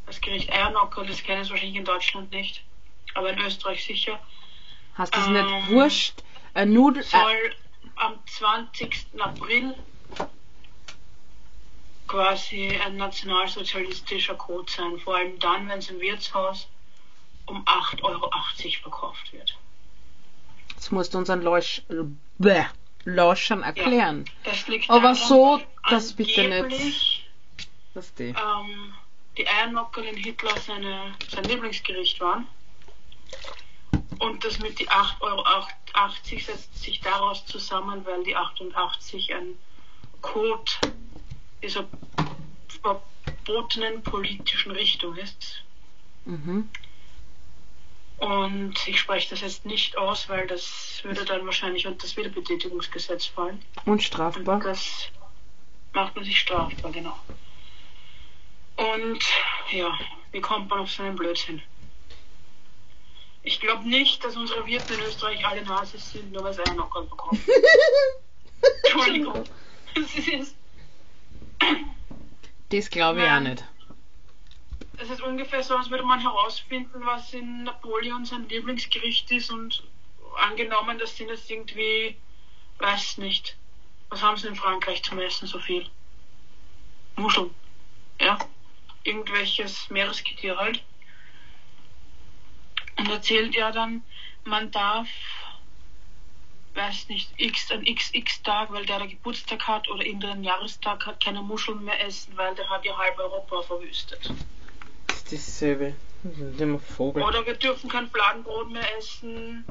[0.05, 2.63] das Gericht Ernockel, das kennen Sie wahrscheinlich in Deutschland nicht,
[3.13, 4.19] aber in Österreich sicher,
[4.95, 6.23] Hast du es Ähm, nicht wurscht?
[6.53, 7.03] Ein Nudel.
[7.03, 7.55] Äh, soll
[7.97, 9.07] am 20.
[9.19, 9.75] April
[12.07, 16.67] quasi ein nationalsozialistischer Code sein, vor allem dann, wenn es im Wirtshaus
[17.45, 18.29] um 8,80 Euro
[18.81, 19.57] verkauft wird.
[20.73, 22.03] jetzt musst du unseren Lausch, äh,
[22.37, 22.65] bäh,
[23.05, 24.25] Lauschern erklären.
[24.43, 25.57] Das liegt Aber daran, so,
[25.89, 27.25] dass das bitte nicht.
[27.93, 28.29] Was die?
[28.29, 28.93] ähm,
[29.37, 32.47] die Eiernockel in Hitler seine, sein Lieblingsgericht waren.
[34.19, 35.43] Und das mit die 8,80 Euro
[36.39, 39.57] setzt sich daraus zusammen, weil die 88 ein
[40.21, 40.71] Code
[41.61, 41.87] dieser
[42.81, 45.63] verbotenen politischen Richtung ist.
[46.25, 46.69] Mhm.
[48.17, 53.27] Und ich spreche das jetzt nicht aus, weil das würde dann wahrscheinlich unter das Wiederbetätigungsgesetz
[53.27, 53.63] fallen.
[53.85, 54.59] Und Und strafbar.
[54.59, 55.09] das
[55.93, 57.17] macht man sich strafbar, genau.
[58.75, 59.23] Und
[59.71, 59.97] ja,
[60.31, 61.61] wie kommt man auf so einen Blödsinn?
[63.47, 66.75] Ich glaube nicht, dass unsere Wirte in Österreich alle Nazis sind, nur weil sie einen
[66.75, 67.41] Nockerl bekommen.
[68.83, 69.45] Entschuldigung.
[69.95, 70.55] Es ist,
[72.69, 73.43] Das glaube ich auch Nein.
[73.43, 73.63] nicht.
[74.97, 79.81] es ist ungefähr so, als würde man herausfinden, was in Napoleon sein Lieblingsgericht ist und
[80.35, 82.17] angenommen, das sind jetzt irgendwie,
[82.79, 83.55] weiß nicht,
[84.09, 85.89] was haben sie in Frankreich zum Essen so viel?
[87.15, 87.55] Muscheln.
[88.19, 88.37] Ja?
[89.05, 90.83] Irgendwelches Meeresgetier halt.
[92.97, 94.03] Und erzählt ja dann,
[94.43, 95.07] man darf,
[96.73, 101.41] weiß nicht, x an XX-Tag, weil der da Geburtstag hat oder irgendeinen Jahrestag hat, keine
[101.41, 104.31] Muscheln mehr essen, weil der hat ja halb Europa verwüstet.
[105.07, 105.95] Das ist dasselbe.
[106.23, 107.23] Das ist immer Vogel.
[107.23, 109.65] Oder wir dürfen kein Fladenbrot mehr essen,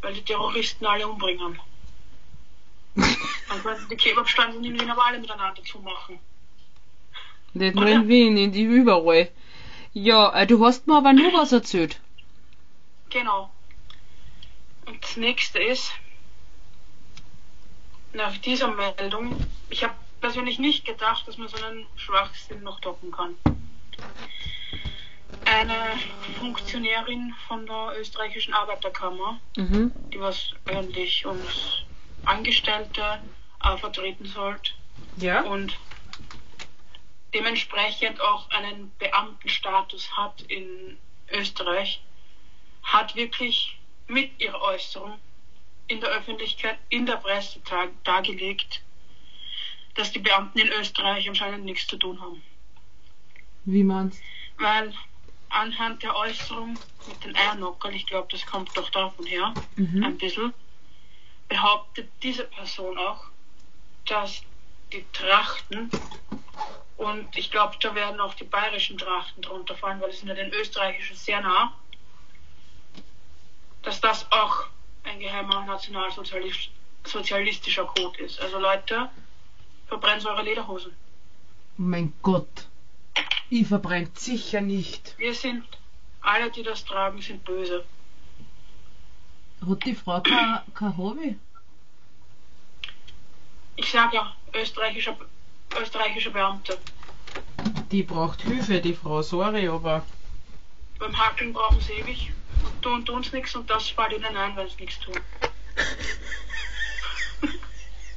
[0.00, 1.58] weil die Terroristen alle umbringen.
[2.94, 6.18] Dann könnten die Kebabstangen in Wien aber alle miteinander zumachen.
[7.54, 9.30] Nicht nur in Wien, in die überall.
[9.92, 12.00] Ja, äh, du hast mir aber nur was erzählt.
[13.14, 13.48] Genau.
[14.86, 15.92] Und das nächste ist,
[18.12, 19.36] nach dieser Meldung,
[19.70, 23.36] ich habe persönlich nicht gedacht, dass man so einen Schwachsinn noch toppen kann.
[25.44, 25.96] Eine
[26.38, 29.92] Funktionärin von der österreichischen Arbeiterkammer, Mhm.
[30.12, 31.82] die was eigentlich uns
[32.24, 33.20] Angestellte
[33.62, 34.72] äh, vertreten sollte
[35.18, 35.42] Ja?
[35.42, 35.78] und
[37.32, 40.98] dementsprechend auch einen Beamtenstatus hat in
[41.30, 42.00] Österreich,
[42.84, 45.18] hat wirklich mit ihrer Äußerung
[45.88, 48.82] in der Öffentlichkeit, in der Presse dar dargelegt,
[49.94, 52.42] dass die Beamten in Österreich anscheinend nichts zu tun haben.
[53.64, 54.22] Wie meinst
[54.58, 54.92] Weil
[55.48, 60.04] anhand der Äußerung mit den Eiernockerl, ich glaube, das kommt doch davon her, Mhm.
[60.04, 60.52] ein bisschen,
[61.48, 63.24] behauptet diese Person auch,
[64.06, 64.42] dass
[64.92, 65.90] die Trachten
[66.96, 70.34] und ich glaube, da werden auch die bayerischen Trachten drunter fallen, weil es sind ja
[70.34, 71.74] den österreichischen sehr nah,
[73.84, 74.64] dass das auch
[75.04, 78.40] ein geheimer nationalsozialistischer Code ist.
[78.40, 79.08] Also Leute,
[79.86, 80.92] verbrennt eure Lederhosen.
[81.76, 82.66] Mein Gott.
[83.50, 85.14] Ich verbrennt sicher nicht.
[85.18, 85.64] Wir sind,
[86.22, 87.84] alle, die das tragen, sind böse.
[89.68, 91.38] Hat die Frau kein, kein Hobby?
[93.76, 95.16] Ich sage ja, österreichischer,
[95.80, 96.78] österreichische Beamte.
[97.90, 100.04] Die braucht Hilfe, die Frau, sorry, aber.
[100.98, 102.32] Beim Hackeln brauchen sie ewig
[102.64, 105.14] und tun tun's nichts und das fällt ihnen ein, wenn sie nichts tun.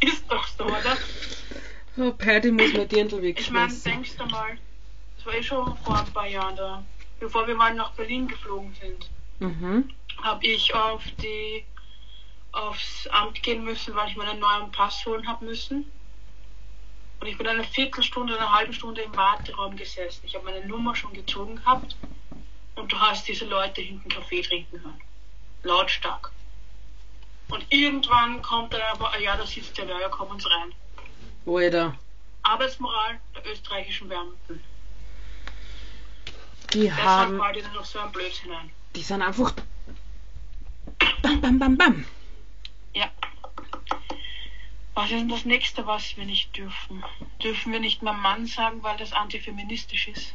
[0.02, 0.98] Ist doch so, oder?
[1.98, 3.84] Oh, Paddy muss mir Dirndl Ich meine, wegschmeißen.
[3.92, 4.58] denkst du mal,
[5.18, 6.84] das war eh schon vor ein paar Jahren da,
[7.20, 9.90] bevor wir mal nach Berlin geflogen sind, Mhm.
[10.24, 11.64] habe ich auf die
[12.52, 15.92] aufs Amt gehen müssen, weil ich meinen neuen Pass holen habe müssen.
[17.20, 20.22] Und ich bin eine Viertelstunde, eine halbe Stunde im Warteraum gesessen.
[20.26, 21.96] Ich habe meine Nummer schon gezogen gehabt
[22.78, 25.02] und du hast diese Leute hinten Kaffee trinken hören.
[25.63, 26.32] Lautstark.
[27.50, 30.74] Und irgendwann kommt dann aber, ah ja, da sitzt der Werker, kommen Sie rein.
[31.46, 31.98] Alter.
[32.44, 34.63] Arbeitsmoral der österreichischen Beamten.
[36.74, 37.40] Die Deshalb haben.
[37.40, 38.72] fällt ihnen noch so ein Blödsinn ein.
[38.96, 39.54] Die sind einfach.
[41.22, 42.06] Bam, bam, bam, bam.
[42.94, 43.10] Ja.
[44.94, 47.04] Was ist denn das nächste, was wir nicht dürfen?
[47.42, 50.34] Dürfen wir nicht mehr Mann sagen, weil das antifeministisch ist?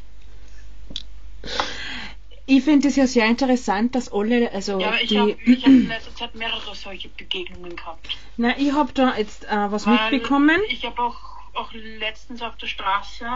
[2.46, 5.18] Ich finde es ja sehr interessant, dass alle, also Ja, ich die.
[5.18, 8.16] habe hab in letzter Zeit mehrere solche Begegnungen gehabt.
[8.36, 10.60] Na, ich habe da jetzt äh, was Weil mitbekommen.
[10.68, 11.16] Ich habe auch,
[11.54, 13.26] auch letztens auf der Straße,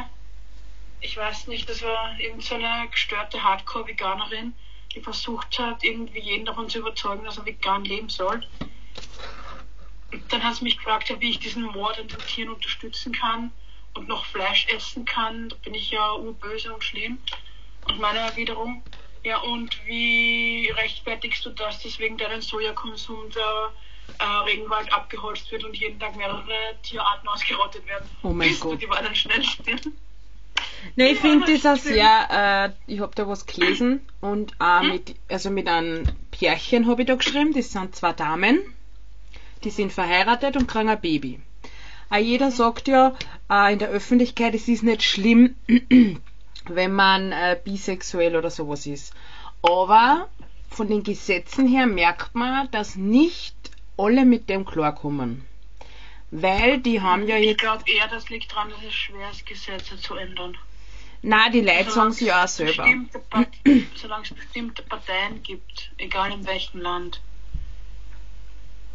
[1.01, 4.55] ich weiß nicht, das war irgend so eine gestörte Hardcore-Veganerin,
[4.95, 8.45] die versucht hat, irgendwie jeden davon zu überzeugen, dass er vegan leben soll.
[10.13, 13.53] Und dann hat sie mich gefragt, wie ich diesen Mord an den Tieren unterstützen kann
[13.95, 15.49] und noch Fleisch essen kann.
[15.49, 17.19] Da bin ich ja urböse und schlimm.
[17.85, 18.83] Und meine Erwiderung,
[19.27, 23.73] ja, und wie rechtfertigst du das, dass wegen deinem Sojakonsum der
[24.21, 26.47] äh, Regenwald abgeholzt wird und jeden Tag mehrere
[26.85, 28.09] Tierarten ausgerottet werden?
[28.23, 28.83] Oh mein Bist du, Gott.
[28.83, 29.81] Die war dann schnell still.
[30.95, 34.89] Ne, ich finde das auch sehr, äh, ich habe da was gelesen und äh, Hm?
[34.93, 38.61] mit, also mit einem Pärchen habe ich da geschrieben, das sind zwei Damen,
[39.65, 41.41] die sind verheiratet und kriegen ein Baby.
[42.11, 43.17] Auch jeder sagt ja
[43.51, 45.57] äh, in der Öffentlichkeit, es ist nicht schlimm,
[46.75, 49.15] wenn man äh, bisexuell oder sowas ist.
[49.63, 50.29] Aber
[50.71, 53.55] von den Gesetzen her merkt man, dass nicht
[53.97, 55.47] alle mit dem klarkommen.
[56.31, 57.61] Weil die haben ja Ich jetzt.
[57.61, 60.57] glaube eher, das liegt daran, dass es schwer ist, Gesetze zu ändern.
[61.23, 62.85] Na, die Leute sagen sie ja auch es selber.
[63.95, 67.21] Solange es bestimmte Parteien gibt, egal in welchem Land,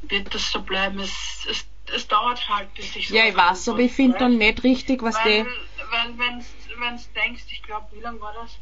[0.04, 1.00] wird das so bleiben.
[1.00, 4.38] Es, es, es dauert halt, bis sich so Ja, ich weiß, aber ich finde dann
[4.38, 5.50] nicht richtig, was weil, die.
[5.90, 6.46] weil wenn
[6.82, 8.58] du denkst, ich glaube, wie lange war das?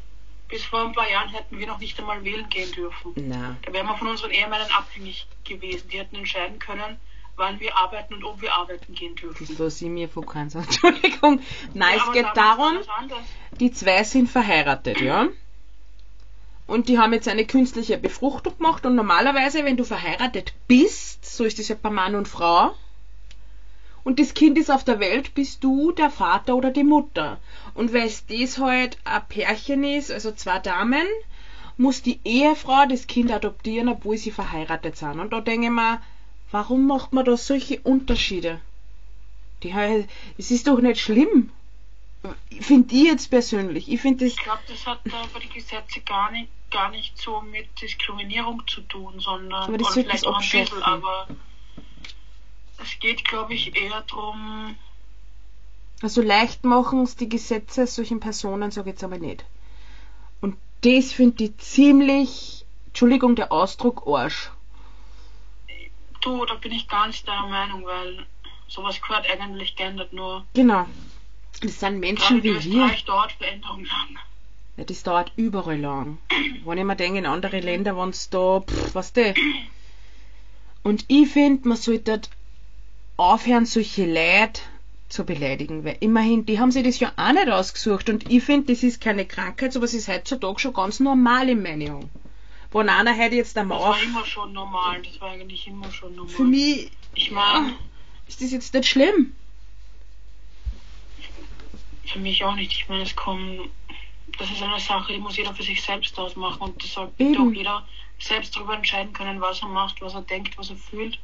[0.48, 3.12] Bis vor ein paar Jahren hätten wir noch nicht einmal wählen gehen dürfen.
[3.16, 5.88] Na, Da wären wir von unseren Ehemännern abhängig gewesen.
[5.88, 6.96] Die hätten entscheiden können,
[7.36, 9.46] wann wir arbeiten und ob wir arbeiten gehen dürfen.
[9.46, 10.64] das lasse ich mir von keinem sagen.
[10.68, 11.40] Entschuldigung.
[11.74, 13.18] Nein, Ja, es geht darum, war das
[13.58, 15.28] die zwei sind verheiratet, ja?
[16.66, 21.44] Und die haben jetzt eine künstliche Befruchtung gemacht und normalerweise, wenn du verheiratet bist, so
[21.44, 22.74] ist es ja bei Mann und Frau,
[24.04, 27.38] und das Kind ist auf der Welt, bist du der Vater oder die Mutter.
[27.74, 31.06] Und weil es das halt ein Pärchen ist, also zwei Damen,
[31.76, 35.18] muss die Ehefrau das Kind adoptieren, obwohl sie verheiratet sind.
[35.18, 36.00] Und da denke ich mir,
[36.50, 38.60] warum macht man da solche Unterschiede?
[39.62, 39.74] Die,
[40.38, 41.50] es ist doch nicht schlimm.
[42.60, 43.90] Finde ich jetzt persönlich.
[43.90, 44.04] Ich.
[44.04, 48.82] Ich glaube, das hat bei den Gesetzen gar nicht, gar nicht so mit Diskriminierung zu
[48.82, 51.28] tun, sondern Aber das vielleicht auch ein bisschen, aber
[52.82, 54.76] es geht, glaube ich, eher darum,
[56.02, 59.44] Also leicht machen es die Gesetze solchen Personen, sage ich jetzt aber nicht.
[60.40, 64.50] Und das finde ich ziemlich, Entschuldigung, der Ausdruck Arsch.
[66.22, 68.26] du, da bin ich ganz deiner Meinung, weil
[68.68, 70.86] sowas gehört eigentlich geändert, nur Genau.
[71.62, 72.90] Das sind Menschen wie wir.
[73.06, 74.18] Dauert Veränderung lang.
[74.76, 76.18] Ja, das dauert überall lang.
[76.64, 79.34] Wenn ich mir denke, in andere Länder, wenn es da, pff, was der.
[80.82, 82.22] Und ich finde, man sollte
[83.20, 84.62] aufhören, solche Leute
[85.08, 88.72] zu beleidigen, weil immerhin, die haben sich das ja auch nicht ausgesucht und ich finde,
[88.72, 92.10] das ist keine Krankheit, sowas ist heutzutage schon ganz normal in meinen Augen.
[92.72, 96.14] Wenn einer heute jetzt am Das war immer schon normal, das war eigentlich immer schon
[96.14, 96.32] normal.
[96.32, 97.74] für mich, ich meine, ja,
[98.28, 99.34] ist das jetzt nicht schlimm.
[102.06, 102.72] Für mich auch nicht.
[102.72, 103.70] Ich meine, es kommen.
[104.38, 107.36] Das ist eine Sache, die muss jeder für sich selbst ausmachen und das sollte Eben.
[107.36, 107.86] auch jeder
[108.20, 111.18] selbst darüber entscheiden können, was er macht, was er denkt, was er fühlt,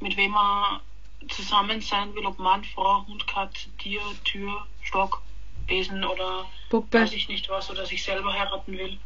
[0.00, 0.80] mit wem er
[1.28, 5.22] zusammen sein will, ob Mann, Frau, Hund, Katze, Tier, Tür, Stock,
[5.66, 7.00] Besen oder Puppe.
[7.00, 8.98] weiß ich nicht was oder sich selber heiraten will.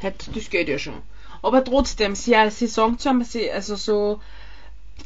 [0.00, 1.02] Das geht ja schon.
[1.42, 4.20] Aber trotzdem, sie, sie sagen zwar, sie, also so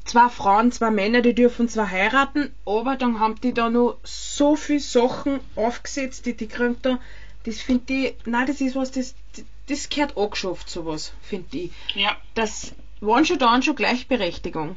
[0.04, 4.56] zwei Frauen, zwei Männer, die dürfen zwar heiraten, aber dann haben die da noch so
[4.56, 6.98] viele Sachen aufgesetzt, die die kriegen da,
[7.44, 9.14] das finde ich, nein, das ist was, das,
[9.68, 11.72] das gehört angeschafft, sowas, finde ich.
[11.94, 14.76] Ja, Das waren schon da schon Gleichberechtigung.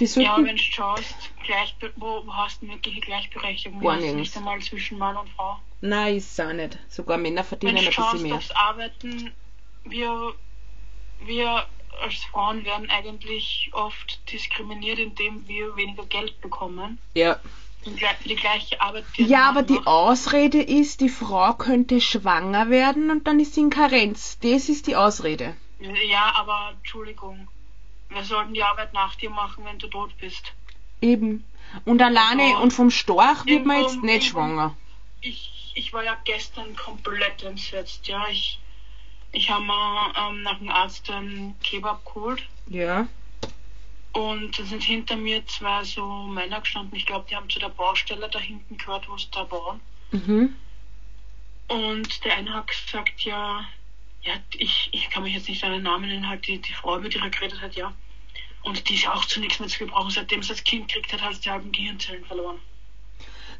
[0.00, 3.80] Die ja wenn du schaust, gleich, wo, hast du wirkliche Gleichberechtigung?
[3.80, 4.16] Gar nirgends.
[4.16, 5.58] nicht einmal zwischen Mann und Frau.
[5.80, 6.78] nein, ist es auch nicht.
[6.88, 8.34] Sogar Männer Wenn verdienen du ein bisschen mehr.
[8.34, 9.32] aufs Arbeiten,
[9.84, 10.34] wir,
[11.24, 11.66] wir
[12.02, 16.98] als Frauen werden eigentlich oft diskriminiert, indem wir weniger Geld bekommen.
[17.14, 17.38] Ja.
[17.84, 17.90] Für
[18.24, 19.04] die gleiche Arbeit.
[19.18, 19.86] die Ja, aber die macht.
[19.86, 24.38] Ausrede ist, die Frau könnte schwanger werden und dann ist sie in Karenz.
[24.40, 25.54] Das ist die Ausrede.
[26.08, 27.46] Ja, aber Entschuldigung.
[28.14, 30.52] Wir sollten die Arbeit nach dir machen, wenn du tot bist.
[31.00, 31.44] Eben.
[31.84, 34.76] Und alleine Also, und vom Storch wird man jetzt nicht schwanger.
[35.20, 38.26] Ich, ich war ja gestern komplett entsetzt, ja.
[38.28, 38.58] Ich,
[39.32, 43.08] ich habe mir ähm, nach dem Arzt einen Kebab geholt Ja.
[44.12, 46.96] und da sind hinter mir zwei so Männer gestanden.
[46.96, 49.80] Ich glaube, die haben zu der Baustelle da hinten gehört, wo sie da bauen.
[50.12, 50.54] Mhm.
[51.66, 53.64] Und der eine hat gesagt, ja,
[54.22, 56.98] ja, ich, ich kann mich jetzt nicht an den Namen nennen, halt die, die Frau,
[57.00, 57.92] mit der er geredet hat, ja.
[58.64, 60.10] Und die ist auch zu nichts mehr zu gebrauchen.
[60.10, 62.58] Seitdem sie das Kind kriegt hat, hat sie die halben Gehirnzellen verloren.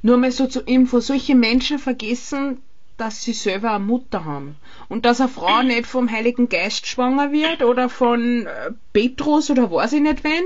[0.02, 2.62] Nur mal so zur Info, solche Menschen vergessen,
[2.96, 4.56] dass sie selber eine Mutter haben.
[4.88, 9.70] Und dass eine Frau nicht vom Heiligen Geist schwanger wird oder von äh, Petrus oder
[9.70, 10.44] weiß ich nicht wen.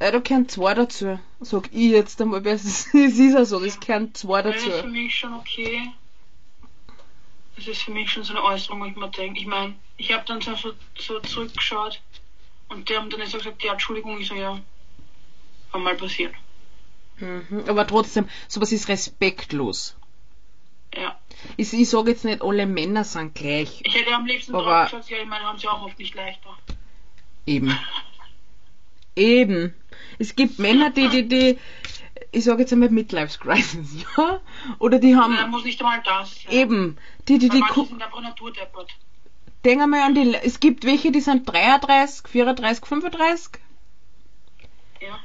[0.00, 1.18] Äh, da gehören zwei dazu.
[1.40, 4.88] Sag ich jetzt einmal, es ist ja so, das gehören zwei Das ist für dazu.
[4.88, 5.92] mich schon okay.
[7.56, 9.38] Das ist für mich schon so eine Äußerung, wo ich mir denke.
[9.40, 10.54] Ich meine, ich habe dann so,
[10.98, 12.00] so zurückgeschaut
[12.72, 14.58] und die haben dann so gesagt, ja, Entschuldigung, ich so, ja,
[15.70, 16.34] kann mal passieren.
[17.18, 17.64] Mhm.
[17.68, 19.96] Aber trotzdem, sowas ist respektlos.
[20.94, 21.18] Ja.
[21.56, 23.80] Ich, ich sage jetzt nicht, alle Männer sind gleich.
[23.84, 26.56] Ich hätte am liebsten Aber- geschaut, ja, ich meine, haben sie auch oft nicht leichter.
[27.46, 27.76] Eben.
[29.16, 29.74] Eben.
[30.18, 31.58] Es gibt Männer, die, die, die,
[32.30, 34.40] ich sage jetzt einmal Midlife Crisis, ja?
[34.78, 36.52] Oder die haben, Nein, muss nicht einmal das sein.
[36.52, 38.90] eben, die, die, die, gu- sind einfach naturdeppert.
[39.64, 43.52] Denk einmal an die, es gibt welche, die sind 33, 34, 35.
[45.00, 45.18] Ja.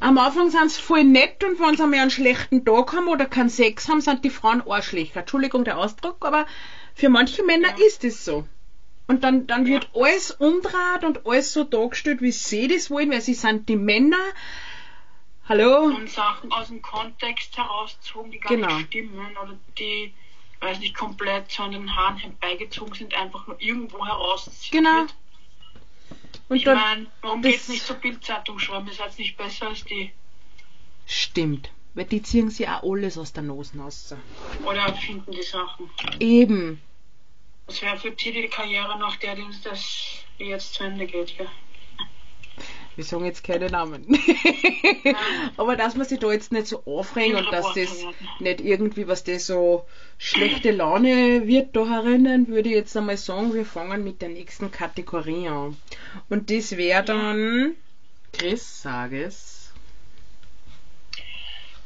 [0.00, 3.26] Am Anfang sind sie voll nett und wenn sie einmal einen schlechten Tag haben oder
[3.26, 5.20] keinen Sex haben, sind die Frauen Arschlöcher.
[5.20, 6.46] Entschuldigung der Ausdruck, aber
[6.94, 7.86] für manche Männer Ja.
[7.86, 8.46] ist es so.
[9.08, 13.20] Und dann, dann wird alles umdraht und alles so dargestellt, wie sie das wollen, weil
[13.20, 14.16] sie sind die Männer.
[15.48, 15.84] Hallo?
[15.84, 18.66] Und Sachen aus dem Kontext herauszogen, die gar Genau.
[18.78, 20.12] nicht stimmen oder die,
[20.60, 24.50] weiß nicht, komplett so an den Haaren herbeigezogen sind, einfach nur irgendwo heraus.
[24.70, 25.06] Genau.
[26.48, 28.86] Und Ich meine, warum das- geht's nicht zur Bildzeitung schreiben?
[28.86, 30.12] Ihr seid nicht besser als die.
[31.06, 31.70] Stimmt.
[31.94, 34.14] Weil die ziehen sich auch alles aus der Nase raus.
[34.64, 35.88] Oder erfinden die Sachen.
[36.20, 36.80] Eben.
[37.66, 41.30] Das wäre für die die Karriere nach der, die das jetzt zu Ende geht.
[41.38, 41.46] Ja.
[42.96, 44.06] Wir sagen jetzt keine Namen.
[45.58, 48.04] Aber dass man sich da jetzt nicht so aufregt und dass das
[48.40, 53.52] nicht irgendwie, was das so schlechte Laune wird da herinnen, würde ich jetzt einmal sagen,
[53.52, 55.76] wir fangen mit der nächsten Kategorie an.
[56.30, 57.74] Und das wäre dann,
[58.32, 59.72] Chris, sag es.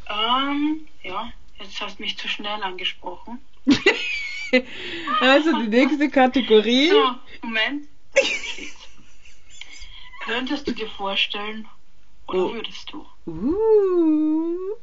[0.09, 3.41] Ähm, ja, jetzt hast du mich zu schnell angesprochen.
[5.21, 6.89] Also die nächste Kategorie.
[6.89, 7.87] So, Moment.
[10.31, 11.67] Könntest du dir vorstellen,
[12.29, 12.53] oder Oh.
[12.53, 13.05] würdest du?
[13.27, 14.77] Uh.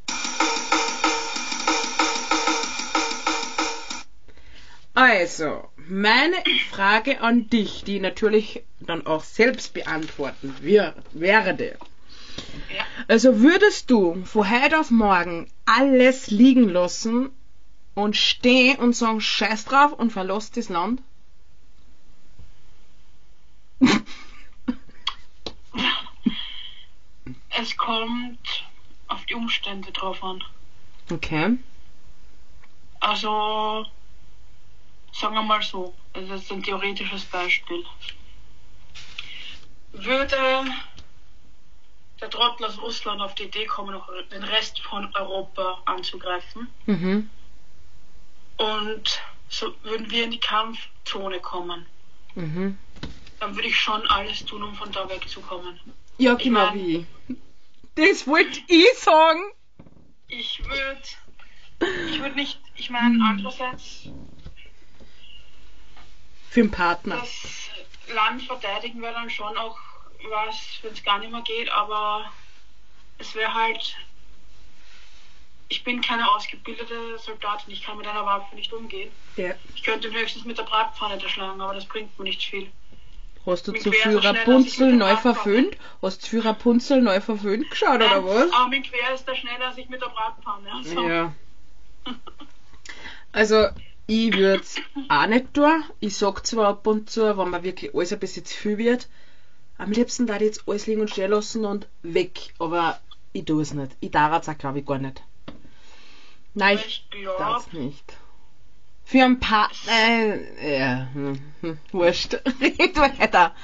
[4.94, 6.36] Also, meine
[6.70, 11.78] Frage an dich, die ich natürlich dann auch selbst beantworten wir, werde.
[12.76, 12.84] Ja.
[13.08, 17.30] Also würdest du von heute auf morgen alles liegen lassen
[17.96, 21.02] und stehen und sagen Scheiß drauf und verlass das Land?
[27.60, 28.38] Es kommt
[29.08, 30.44] auf die Umstände drauf an.
[31.12, 31.58] Okay.
[33.00, 33.84] Also,
[35.12, 37.84] sagen wir mal so, das ist ein theoretisches Beispiel.
[39.94, 40.66] Würde
[42.22, 47.28] der Trottel aus Russland auf die Idee kommen, noch den Rest von Europa anzugreifen Mhm.
[48.58, 51.86] und so würden wir in die Kampfzone kommen,
[52.36, 52.78] Mhm.
[53.40, 55.80] dann würde ich schon alles tun, um von da wegzukommen.
[56.20, 57.06] Ja, Ich genau mein- wie.
[57.98, 59.42] Das wollte ich sagen.
[60.28, 61.02] Ich würde,
[62.12, 64.10] ich würde nicht, ich meine, andererseits
[66.52, 67.18] Für den Partner.
[67.18, 67.70] das
[68.14, 69.80] Land verteidigen wäre dann schon auch
[70.30, 72.32] was, wenn es gar nicht mehr geht, aber
[73.18, 73.96] es wäre halt.
[75.70, 79.12] Ich bin keine ausgebildete Soldatin, ich kann mit einer Waffe nicht umgehen.
[79.36, 79.54] Ja.
[79.76, 82.72] Ich könnte höchstens mit der Bratpfanne erschlagen, aber das bringt mir nicht viel.
[83.48, 85.78] Hast du zu viel Rapunzel neu verföhnt?
[86.02, 88.52] Hast du für Rapunzel neu verföhnt geschaut oder was?
[88.52, 90.70] Aber mit quer ist der schneller als ich mit der Bratpfanne.
[90.70, 91.34] Also, Ja.
[93.32, 93.68] Also,
[94.06, 94.76] ich würde es
[95.08, 95.84] auch nicht tun.
[96.02, 99.08] Ich sag zwar ab und zu, wenn mir wirklich alles ein bisschen zu viel wird,
[99.78, 102.54] am liebsten da jetzt alles liegen und stehen lassen und weg.
[102.60, 103.00] Aber
[103.32, 103.96] ich tue es nicht.
[104.02, 105.24] Ich darf es auch, glaube ich, gar nicht.
[106.54, 108.14] Nein, ich ich glaube, darf es nicht.
[109.08, 109.72] Für ein paar.
[109.88, 111.40] Äh, ja, hm,
[111.94, 112.34] wurscht.
[112.62, 113.56] Red weiter.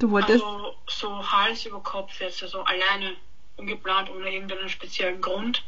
[0.00, 0.42] Du wolltest.
[0.42, 3.14] also so Hals über Kopf jetzt, also alleine,
[3.56, 5.62] ungeplant, ohne irgendeinen speziellen Grund.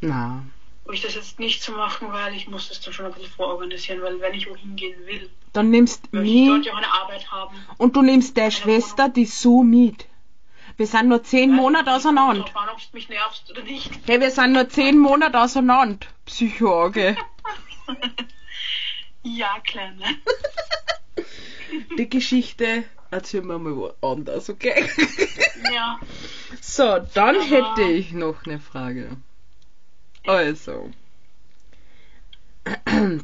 [0.00, 0.42] Na.
[0.84, 3.30] wo ich das jetzt nicht so machen, weil ich muss das dann schon ein bisschen
[3.30, 6.76] vororganisieren, weil wenn ich wohin gehen will, Dann nimmst möchte ich dort mich ja auch
[6.78, 7.56] eine Arbeit haben.
[7.78, 10.06] und du nimmst deine Schwester, die so mit.
[10.76, 12.42] Wir sind nur zehn Monate auseinander.
[12.42, 13.90] Drauf an, ob du mich nervst oder nicht.
[14.06, 16.06] Hey, wir sind nur zehn Monate auseinander.
[16.26, 17.16] Psychoge.
[19.22, 20.04] Ja, Kleine.
[21.98, 24.88] Die Geschichte erzählen wir mal woanders, okay?
[25.74, 25.98] Ja.
[26.60, 29.16] So, dann Aber- hätte ich noch eine Frage.
[30.26, 30.92] Also.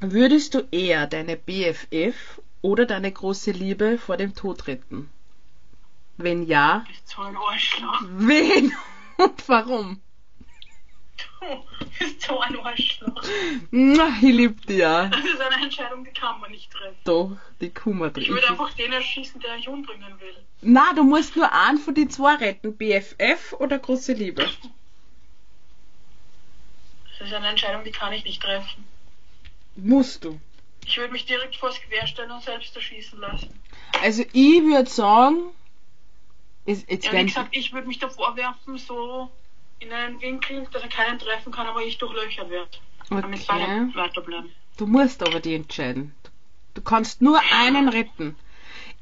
[0.00, 5.10] Würdest du eher deine BFF oder deine große Liebe vor dem Tod retten?
[6.22, 8.02] Wenn ja, bist so ein Arschloch.
[8.18, 8.72] wen
[9.16, 10.00] und warum?
[11.40, 11.64] Du
[11.98, 13.22] bist so ein Arschloch.
[13.70, 15.06] Mua, Ich lieb dich ja.
[15.08, 16.96] Das ist eine Entscheidung, die kann man nicht treffen.
[17.04, 20.36] Doch, die Kummer Ich würde einfach den erschießen, der ich umbringen will.
[20.60, 22.76] Na, du musst nur einen von die zwei retten.
[22.76, 24.46] BFF oder große Liebe?
[27.18, 28.84] Das ist eine Entscheidung, die kann ich nicht treffen.
[29.76, 30.38] Musst du.
[30.84, 33.58] Ich würde mich direkt vors Quer stellen und selbst erschießen lassen.
[34.02, 35.36] Also ich würde sagen,
[36.64, 39.30] ist, Ja, wie werden, gesagt, ich würde mich davor werfen, so
[39.78, 42.70] in einen Winkel, dass er keinen treffen kann, aber ich durchlöchert werde.
[43.08, 43.90] Damit beide okay.
[43.94, 44.50] weiterbleiben.
[44.76, 46.14] Du musst aber die entscheiden.
[46.74, 48.36] Du kannst nur einen retten.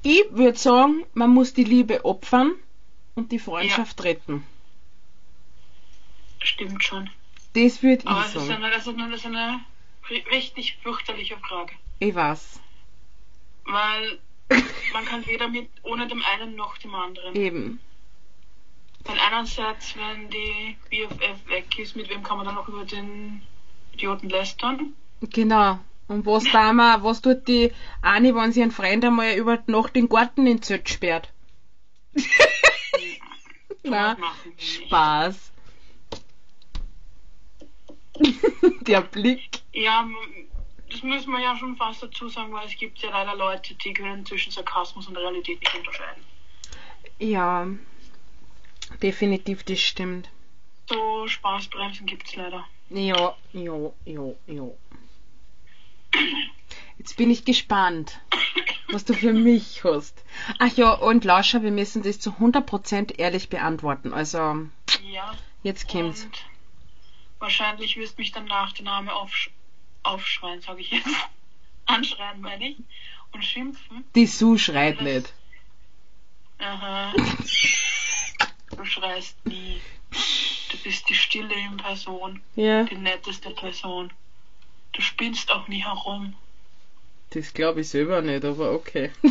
[0.02, 2.52] Ich würde sagen, man muss die Liebe opfern
[3.14, 4.46] und die Freundschaft retten.
[6.40, 7.10] Stimmt schon.
[7.54, 8.62] Das würde Aber ich es sagen.
[8.62, 9.60] eine, das ist eine,
[10.30, 11.74] richtig fürchterliche Frage.
[11.98, 12.60] Ich weiß.
[13.64, 14.18] Weil
[14.92, 17.34] man kann weder mit ohne dem einen noch dem anderen.
[17.34, 17.80] Eben.
[19.04, 23.42] Weil einerseits, wenn die BFF weg ist, mit wem kann man dann noch über den
[23.92, 24.94] Idioten lästern?
[25.20, 25.78] Genau.
[26.08, 29.70] Und was da mal, was tut die eine, wenn sie einen Freund einmal über die
[29.70, 31.30] Nacht den Garten in Zelt sperrt?
[33.82, 34.16] Na.
[34.56, 35.52] Spaß.
[38.80, 39.60] Der Blick.
[39.72, 40.08] Ja,
[40.90, 43.92] das müssen wir ja schon fast dazu sagen, weil es gibt ja leider Leute, die
[43.92, 46.24] können zwischen Sarkasmus und Realität nicht unterscheiden.
[47.18, 47.66] Ja,
[49.02, 50.28] definitiv, das stimmt.
[50.88, 52.66] So Spaßbremsen gibt's leider.
[52.90, 54.70] Ja, ja, ja, ja.
[56.96, 58.18] Jetzt bin ich gespannt,
[58.90, 60.24] was du für mich hast.
[60.58, 64.12] Ach ja, und Lauscher, wir müssen das zu 100% ehrlich beantworten.
[64.14, 64.68] Also,
[65.02, 65.34] Ja.
[65.62, 66.26] jetzt kommt's.
[67.38, 69.50] Wahrscheinlich wirst mich dann nach der Name aufsch
[70.08, 71.06] aufschreien, sage ich jetzt.
[71.86, 72.76] Anschreien, meine ich.
[73.32, 74.04] Und schimpfen.
[74.14, 75.32] Die Sue schreit nicht.
[76.58, 77.12] Aha.
[78.76, 79.80] Du schreist nie.
[80.70, 82.40] Du bist die Stille in Person.
[82.56, 84.12] Ja, Die netteste Person.
[84.92, 86.34] Du spinnst auch nie herum.
[87.30, 89.12] das glaube ich selber nicht, aber okay.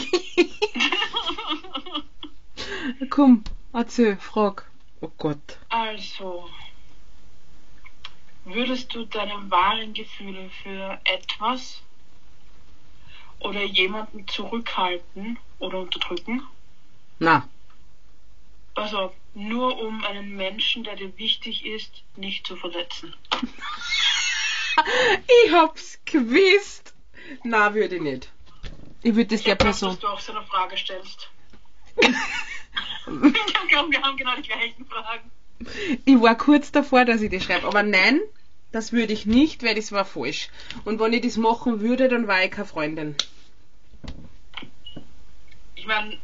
[3.09, 4.65] Komm, erzähl, frag.
[5.01, 5.57] Oh Gott.
[5.69, 6.49] Also,
[8.53, 11.81] würdest du deine wahren Gefühle für etwas
[13.39, 16.43] oder jemanden zurückhalten oder unterdrücken?
[17.19, 17.47] Na,
[18.75, 23.15] Also, nur um einen Menschen, der dir wichtig ist, nicht zu verletzen.
[25.45, 26.93] ich hab's gewusst.
[27.43, 28.31] Na, würde ich nicht.
[29.03, 29.89] Ich würde das Ich der gedacht, Person.
[29.91, 31.29] dass du auch so eine Frage stellst.
[31.97, 32.01] ich
[33.07, 35.31] glaube, wir haben genau die gleichen Fragen.
[36.05, 38.19] Ich war kurz davor, dass ich das schreibe, aber nein,
[38.71, 40.49] das würde ich nicht, weil das war falsch.
[40.85, 43.15] Und wenn ich das machen würde, dann war ich keine Freundin.
[45.75, 46.17] Ich meine,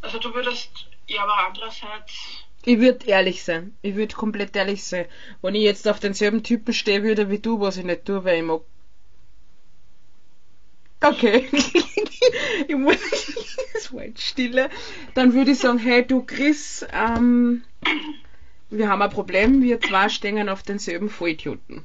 [0.00, 0.70] also du würdest,
[1.06, 2.12] ja, aber andererseits,
[2.64, 3.76] Ich würde ehrlich sein.
[3.82, 5.06] Ich würde komplett ehrlich sein.
[5.42, 8.38] Wenn ich jetzt auf denselben Typen stehen würde wie du, was ich nicht tue, weil
[8.38, 8.62] ich mag.
[11.02, 11.46] Okay.
[12.68, 12.96] ich muss.
[13.76, 14.70] Es war jetzt stille.
[15.14, 17.64] Dann würde ich sagen, hey du Chris, ähm,
[18.76, 21.84] wir haben ein Problem, wir zwei stehen auf denselben Vollidioten.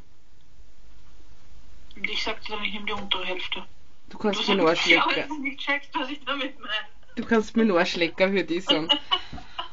[1.95, 3.65] und ich sagte dann, ich nehme die untere Hälfte.
[4.09, 5.41] Du kannst mir nur schlecken.
[5.41, 6.71] nicht checkst, was ich damit meine.
[7.15, 8.89] Du kannst mir nur schlecken, würde ich sagen.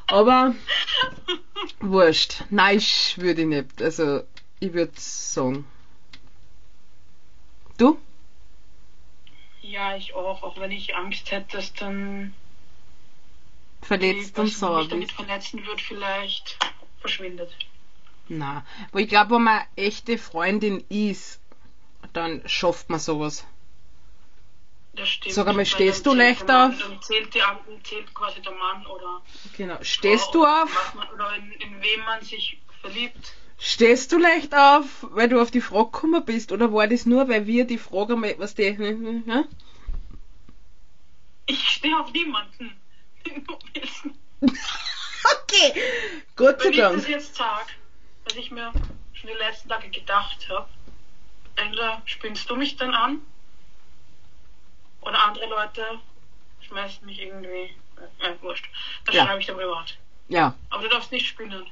[0.07, 0.53] Aber
[1.79, 2.43] wurscht.
[2.49, 3.81] Nein, ich würde ich nicht.
[3.81, 4.23] Also,
[4.59, 5.65] ich würde sagen.
[7.77, 7.97] Du?
[9.61, 12.33] Ja, ich auch, auch wenn ich Angst hätte, dass dann
[13.81, 15.15] Verletzt die und sauer mich damit bist.
[15.19, 16.57] verletzen wird, vielleicht
[17.07, 17.51] verschwindet.
[18.29, 21.39] Na, aber ich glaube, wenn man eine echte Freundin ist,
[22.13, 23.45] dann schafft man sowas.
[24.93, 25.33] Das stimmt.
[25.33, 26.77] Sag einmal, stehst du leicht auf?
[26.77, 27.41] Dann zählt, die,
[27.83, 29.21] zählt quasi der Mann oder
[29.55, 29.77] Genau.
[29.81, 30.95] Stehst Frau, du auf?
[30.95, 33.33] Man, oder in, in wem man sich verliebt.
[33.59, 36.51] Stehst du leicht auf, weil du auf die Frage gekommen bist?
[36.51, 38.63] Oder war das nur, weil wir die Frage mal, was die,
[39.25, 39.43] ja?
[41.45, 42.75] Ich stehe auf niemanden.
[46.37, 47.07] Gott sei Dank.
[47.09, 47.67] jetzt sage,
[48.25, 48.71] was ich mir
[49.13, 50.67] schon die letzten Tage gedacht habe,
[51.55, 53.19] entweder spinnst du mich dann an
[55.01, 55.83] oder andere Leute
[56.67, 57.73] schmeißen mich irgendwie.
[58.19, 58.69] Äh, wurscht.
[59.05, 59.25] Das Ja.
[59.25, 59.97] schreibe ich dann privat.
[60.29, 61.65] Ja, Aber du darfst nicht spinnen.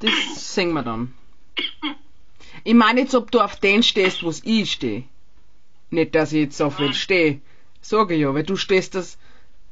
[0.00, 1.14] das sehen wir dann.
[2.64, 5.04] Ich meine jetzt, ob du auf den stehst, wo ich stehe.
[5.90, 6.94] Nicht, dass ich jetzt auf den Nein.
[6.94, 7.40] stehe.
[7.80, 9.18] Sage ich ja, weil du stehst das.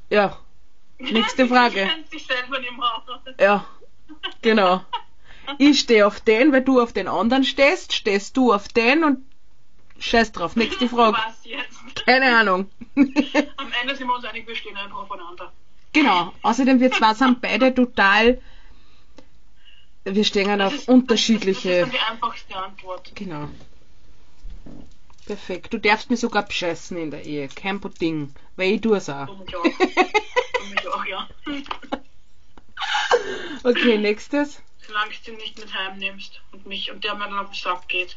[0.09, 0.38] Ja,
[0.99, 1.84] Nächste Frage.
[1.84, 3.03] Du kennst dich selber nicht mehr aus.
[3.38, 3.66] ja,
[4.42, 4.84] genau.
[5.58, 9.24] Ich stehe auf den, weil du auf den anderen stehst, stehst du auf den und
[9.98, 10.56] scheiß drauf.
[10.56, 11.16] Nächste Frage.
[11.18, 12.04] Was jetzt?
[12.06, 12.70] Keine Ahnung.
[12.96, 15.52] Am Ende sind wir uns einig, wir stehen einfach aufeinander.
[15.92, 16.32] genau.
[16.42, 18.40] Außerdem, wir zwei sind beide total.
[20.04, 21.80] Wir stehen auf ist- unterschiedliche.
[21.80, 23.12] Das ist die einfachste Antwort.
[23.14, 23.48] Genau.
[25.26, 25.72] Perfekt.
[25.72, 27.48] Du darfst mir sogar bescheißen in der Ehe.
[27.48, 28.34] Kein Ding.
[28.56, 29.26] Weil ich tue es auch.
[29.26, 29.62] Du mich auch.
[29.62, 31.28] Du mich auch, ja.
[33.64, 34.60] Okay, nächstes.
[34.86, 37.88] Solange du ihn nicht mit heimnimmst und mich und der mir dann auf den Sack
[37.88, 38.16] geht.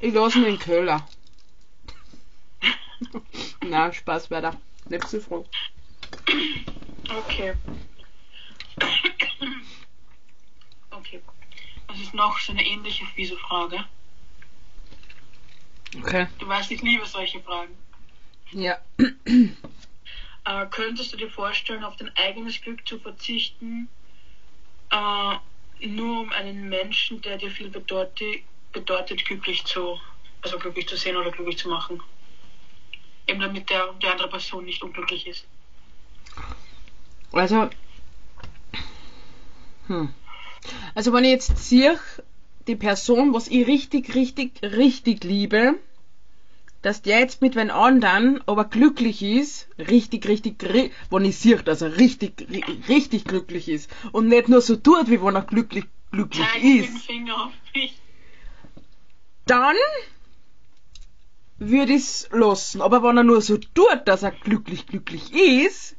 [0.00, 1.06] Ich lasse ihn in Köller.
[3.62, 4.58] Na, Spaß weiter.
[5.08, 5.46] Zu froh.
[7.08, 7.54] Okay.
[10.90, 11.22] Okay.
[11.86, 13.84] Was ist noch so eine ähnliche fiese Frage?
[15.98, 16.26] Okay.
[16.38, 17.76] Du weißt, ich liebe solche Fragen.
[18.52, 18.78] Ja.
[20.44, 23.88] Äh, könntest du dir vorstellen, auf dein eigenes Glück zu verzichten,
[24.90, 25.36] äh,
[25.86, 28.42] nur um einen Menschen, der dir viel bedeutet,
[28.72, 29.98] bedeutet, glücklich zu,
[30.42, 32.02] also glücklich zu sehen oder glücklich zu machen?
[33.26, 35.46] Eben damit der, die andere Person nicht unglücklich ist.
[37.32, 37.70] Also.
[39.86, 40.12] Hm.
[40.94, 41.98] Also, wenn ich jetzt sehe,
[42.66, 45.78] die Person, was ich richtig, richtig, richtig liebe,
[46.84, 51.62] dass der jetzt mit wenn anderen aber glücklich ist, richtig, richtig, ri- wenn ich sehe,
[51.62, 55.42] dass er richtig, ri- richtig glücklich ist und nicht nur so tut, wie wenn er
[55.42, 57.98] glücklich, glücklich Zeig ist, Finger auf mich.
[59.46, 59.76] dann
[61.58, 62.82] würde ich es lassen.
[62.82, 65.96] Aber wenn er nur so tut, dass er glücklich, glücklich ist,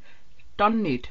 [0.56, 1.10] dann nicht.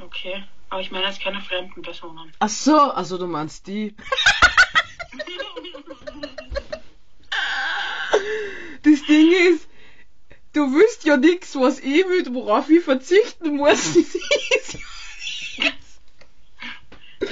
[0.00, 0.42] Okay.
[0.68, 2.32] Aber ich meine jetzt keine fremden Personen.
[2.40, 3.94] Ach so, also du meinst die.
[8.82, 9.68] Das Ding ist,
[10.52, 13.94] du wüsst ja nix, was ich will, worauf ich verzichten muss.
[13.94, 15.70] Das ist ja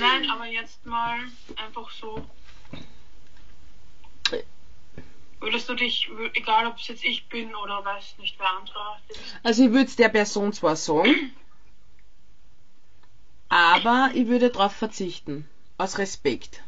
[0.01, 1.21] Nein, aber jetzt mal
[1.57, 2.27] einfach so.
[5.41, 9.21] Würdest du dich, egal ob es jetzt ich bin oder weiß nicht wer anderer ist,
[9.43, 11.33] Also ich würde es der Person zwar sagen,
[13.49, 15.49] aber ich würde darauf verzichten.
[15.79, 16.63] Aus Respekt.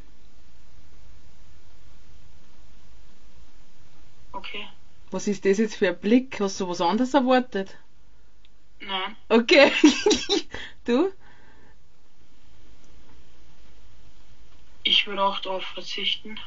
[4.33, 4.67] Okay.
[5.11, 6.39] Was ist das jetzt für ein Blick?
[6.41, 7.77] Hast du was anderes erwartet?
[8.81, 9.17] Nein.
[9.29, 9.73] Okay.
[10.85, 11.13] du?
[14.83, 16.39] Ich würde auch darauf verzichten.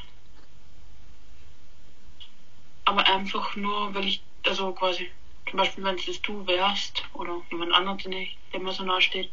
[2.86, 5.10] Aber einfach nur, weil ich, also quasi,
[5.50, 7.72] zum Beispiel, wenn es jetzt du wärst oder jemand
[8.08, 9.32] ich, der mir so nahe steht,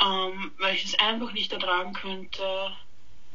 [0.00, 2.76] ähm, weil ich es einfach nicht ertragen könnte,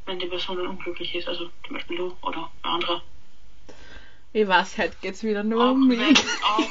[0.06, 3.02] wenn die Person dann unglücklich ist, also zum Beispiel du oder ein anderer.
[4.38, 6.20] Ich weiß, heute geht's wieder nur Auch um wenn, mich.
[6.44, 6.70] auch,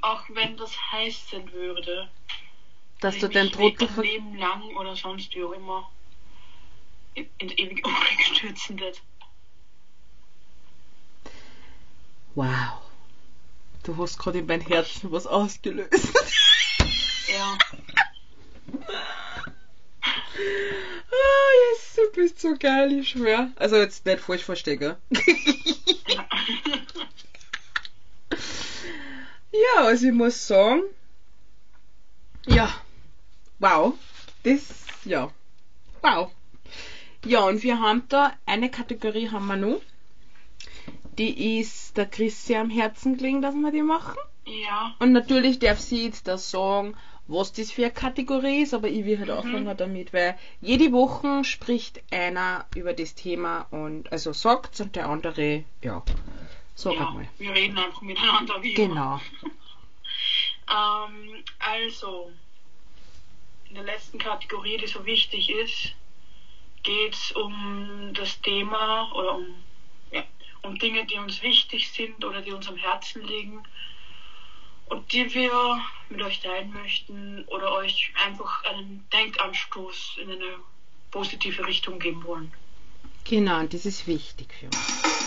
[0.00, 2.08] auch wenn das heißen würde,
[3.00, 5.90] Dass ich du den Trottel ver Leben lang oder sonst wie auch immer
[7.12, 9.02] in, ins ewige Unglück stürzen wird.
[12.34, 12.80] Wow.
[13.82, 15.92] Du hast gerade in mein Herzen was ausgelöst.
[17.30, 17.58] Ja.
[21.10, 23.50] Ah, yes, du bist so geil, ich schwör.
[23.56, 24.96] Also jetzt nicht falsch verstehen, gell?
[29.76, 30.82] ja, also ich muss sagen,
[32.46, 32.68] ja,
[33.58, 33.94] wow,
[34.42, 35.30] das, ja,
[36.02, 36.30] wow.
[37.24, 39.80] Ja, und wir haben da eine Kategorie haben wir noch.
[41.18, 44.16] Die ist der Chris sehr am Herzen gelegen, dass wir die machen.
[44.46, 44.94] ja.
[45.00, 46.96] Und natürlich darf sie jetzt da sagen,
[47.26, 49.34] was das für eine Kategorie ist, aber ich will halt Mhm.
[49.36, 55.08] anfangen damit, weil jede Woche spricht einer über das Thema und also sagt's und der
[55.08, 56.02] andere, ja,
[56.78, 57.08] sag ja.
[57.08, 57.28] einmal.
[57.38, 58.74] Wir reden einfach miteinander wie.
[58.74, 59.20] Genau.
[60.70, 62.30] Ähm, also,
[63.70, 65.94] in der letzten Kategorie, die so wichtig ist,
[66.82, 69.46] geht es um das Thema oder um,
[70.10, 70.22] ja,
[70.60, 73.62] um Dinge, die uns wichtig sind oder die uns am Herzen liegen
[74.90, 80.56] und die wir mit euch teilen möchten oder euch einfach einen Denkanstoß in eine
[81.10, 82.52] positive Richtung geben wollen.
[83.24, 85.17] Genau, und das ist wichtig für uns.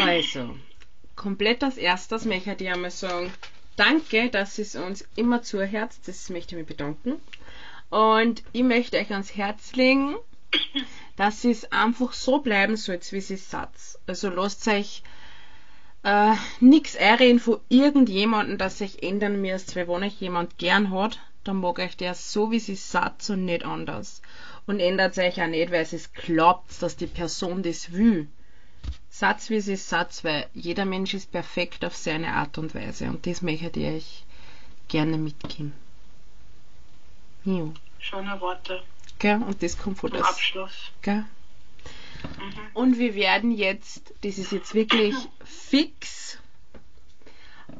[0.00, 0.56] Also,
[1.16, 3.32] komplett als erstes möchte ich dir einmal sagen,
[3.76, 7.20] danke, dass es uns immer zuhört, das möchte ich mich bedanken.
[7.90, 10.16] Und ich möchte euch ans Herz legen,
[11.16, 13.56] dass es einfach so bleiben soll, wie es ist.
[14.06, 15.02] Also lasst euch,
[16.04, 21.18] äh, nix einreden von irgendjemandem, dass sich ändern müsst, weil wenn euch jemand gern hat,
[21.44, 24.22] dann mag euch der so, wie sie sagt und nicht anders.
[24.66, 28.28] Und ändert sich auch nicht, weil es glaubt, dass die Person das will.
[29.10, 33.06] Satz wie sie Satz, weil jeder Mensch ist perfekt auf seine Art und Weise.
[33.06, 34.24] Und das möchte ich euch
[34.88, 35.72] gerne mitgeben.
[37.44, 37.68] Ja.
[37.98, 38.82] Schöne Worte.
[39.18, 39.42] Gell?
[39.42, 40.22] Und das kommt von das.
[40.22, 40.92] Abschluss.
[41.02, 41.24] Gell?
[42.38, 42.52] Mhm.
[42.74, 46.38] Und wir werden jetzt, das ist jetzt wirklich fix,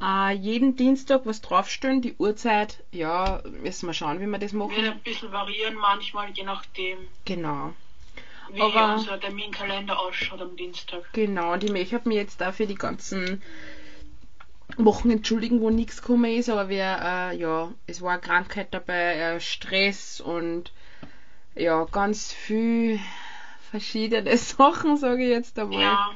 [0.01, 2.01] äh, jeden Dienstag was draufstellen.
[2.01, 4.75] Die Uhrzeit, ja, müssen wir schauen, wie wir das machen.
[4.75, 6.99] Wird ein bisschen variieren manchmal, je nachdem.
[7.25, 7.73] Genau.
[8.51, 11.03] Wie Aber, unser Terminkalender ausschaut am Dienstag.
[11.13, 13.41] Genau, und ich habe mir jetzt dafür die ganzen
[14.77, 19.15] Wochen entschuldigen, wo nichts gekommen ist, aber wir, äh, ja, es war eine Krankheit dabei,
[19.15, 20.71] äh, Stress und
[21.55, 22.99] ja, ganz viel
[23.69, 25.81] verschiedene Sachen, sage ich jetzt einmal.
[25.81, 26.11] Ja,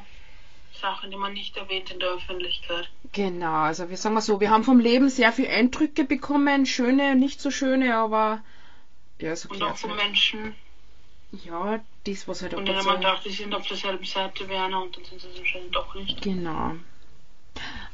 [0.81, 2.89] Sachen, die man nicht erwähnt in der Öffentlichkeit.
[3.11, 7.15] Genau, also wir sagen mal so, wir haben vom Leben sehr viele Eindrücke bekommen, schöne,
[7.15, 8.43] nicht so schöne, aber
[9.19, 10.55] ja, so Und auch von Menschen.
[11.45, 14.83] Ja, das, was halt auch Und dann man dachte, die sind auf derselben Seite, Werner,
[14.83, 16.21] und dann sind sie es anscheinend doch nicht.
[16.21, 16.75] Genau.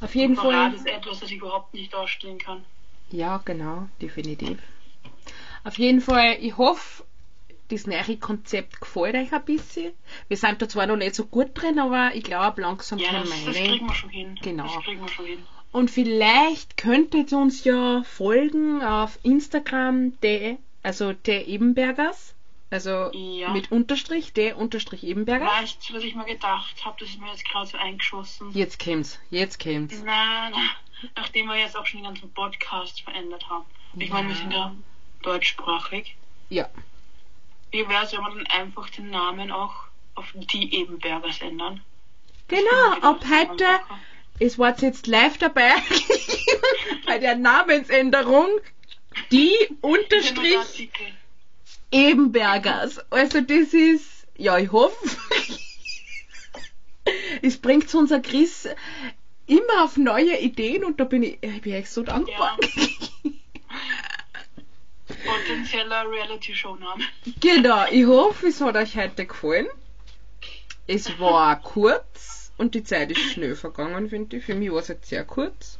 [0.00, 0.74] Auf jeden Fall.
[0.74, 2.64] ist etwas, das ich überhaupt nicht ausstehen kann.
[3.10, 4.58] Ja, genau, definitiv.
[5.64, 7.04] Auf jeden Fall, ich hoffe,
[7.68, 9.92] das neue Konzept gefällt euch ein bisschen.
[10.28, 13.28] Wir sind da zwar noch nicht so gut drin, aber ich glaube, langsam ja, können
[13.28, 14.38] wir das kriegen wir schon hin.
[14.42, 14.64] Genau.
[14.64, 15.42] Das kriegen wir schon hin.
[15.72, 22.34] Und vielleicht könntet ihr uns ja folgen auf Instagram, der, also der Ebenbergers.
[22.70, 23.50] Also ja.
[23.50, 25.44] mit Unterstrich, der Unterstrich Ebenberger.
[25.46, 26.96] Weißt du, was ich mir gedacht habe?
[27.00, 28.52] Das ist mir jetzt gerade so eingeschossen.
[28.52, 29.92] Jetzt käm's, jetzt käm's.
[30.04, 30.70] Nein, nein,
[31.16, 33.64] nachdem wir jetzt auch schon den ganzen Podcast verändert haben.
[33.96, 34.14] Ich ja.
[34.14, 34.72] meine, wir sind ja
[35.22, 36.14] deutschsprachig.
[36.48, 36.68] Ja.
[37.72, 39.74] Wie wäre es, wenn wir dann einfach den Namen auch
[40.14, 41.80] auf die Ebenbergers ändern?
[42.46, 43.64] Genau, ab heute,
[44.38, 45.74] es war jetzt live dabei
[47.06, 48.48] bei der Namensänderung,
[49.30, 50.90] die Unterstrich
[51.90, 52.98] Ebenbergers.
[53.10, 54.96] Also das ist, ja, ich hoffe,
[57.42, 58.68] es bringt unser Chris
[59.46, 62.58] immer auf neue Ideen und da bin ich, ich bin echt so dankbar.
[62.62, 63.30] Ja.
[65.24, 67.04] Potenzieller Reality-Show-Name.
[67.40, 69.66] Genau, ich hoffe, es hat euch heute gefallen.
[70.86, 74.44] Es war kurz und die Zeit ist schnell vergangen, finde ich.
[74.44, 75.78] Für mich war es jetzt sehr kurz.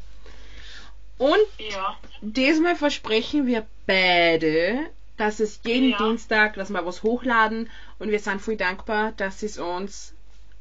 [1.18, 1.98] Und ja.
[2.22, 4.90] diesmal versprechen wir beide,
[5.20, 5.98] dass es jeden ja.
[5.98, 10.14] Dienstag, dass wir was hochladen und wir sind voll dankbar, dass es uns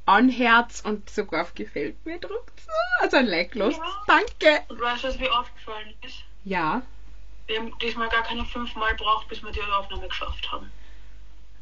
[0.06, 2.52] anherz und sogar auf Gefällt mir drückt.
[3.00, 3.78] Also ein Like los.
[3.78, 3.84] Ja.
[4.06, 4.64] Danke.
[4.68, 6.24] Und weißt du, was mir aufgefallen ist?
[6.44, 6.82] Ja.
[7.48, 10.70] Wir haben diesmal gar keine fünfmal braucht, bis wir die Aufnahme geschafft haben.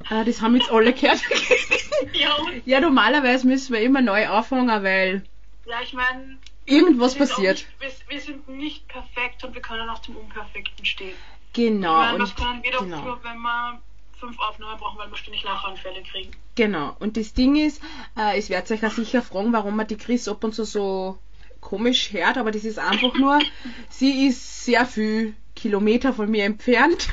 [0.09, 1.21] Ah, das haben jetzt alle gehört.
[2.13, 2.35] ja,
[2.65, 5.23] ja, normalerweise müssen wir immer neu anfangen, weil.
[5.65, 6.37] Ja, ich meine.
[6.65, 7.65] Irgendwas passiert.
[7.79, 11.15] Nicht, wir, wir, sind nicht perfekt und wir können auch zum Unperfekten stehen.
[11.57, 11.93] Genau.
[11.97, 12.97] Meine, was können wir genau.
[12.97, 13.81] dafür, wenn wir
[14.19, 16.29] fünf Aufnahmen brauchen, weil wir ständig Lachanfälle kriegen?
[16.53, 16.95] Genau.
[16.99, 17.81] Und das Ding ist,
[18.15, 21.17] äh, ich werde euch ja sicher fragen, warum man die Chris ab und zu so
[21.59, 23.39] komisch hört, aber das ist einfach nur,
[23.89, 27.07] sie ist sehr viel Kilometer von mir entfernt.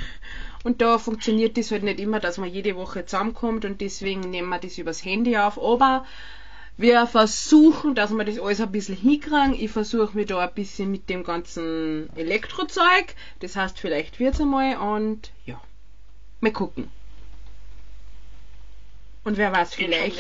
[0.62, 4.50] Und da funktioniert das halt nicht immer, dass man jede Woche zusammenkommt und deswegen nehmen
[4.50, 5.58] wir das übers Handy auf.
[5.58, 6.04] Aber
[6.76, 9.54] wir versuchen, dass wir das alles ein bisschen hinkriegen.
[9.54, 13.14] Ich versuche mich da ein bisschen mit dem ganzen Elektrozeug.
[13.40, 15.60] Das heißt, vielleicht wird es einmal und ja,
[16.40, 16.90] mal gucken.
[19.22, 20.18] Und wer weiß, vielleicht.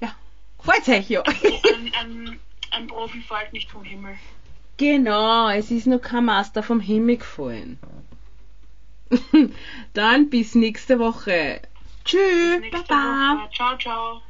[0.00, 0.14] Ja,
[0.58, 1.22] freut euch ja.
[1.22, 2.40] Ein, ein,
[2.70, 4.14] ein Profi fällt nicht vom Himmel.
[4.76, 7.78] Genau, es ist noch kein Master vom Himmel gefallen.
[9.92, 11.60] Dann bis nächste Woche.
[12.04, 12.62] Tschüss.
[12.70, 13.48] Baba.
[13.52, 14.22] Ciao, ciao.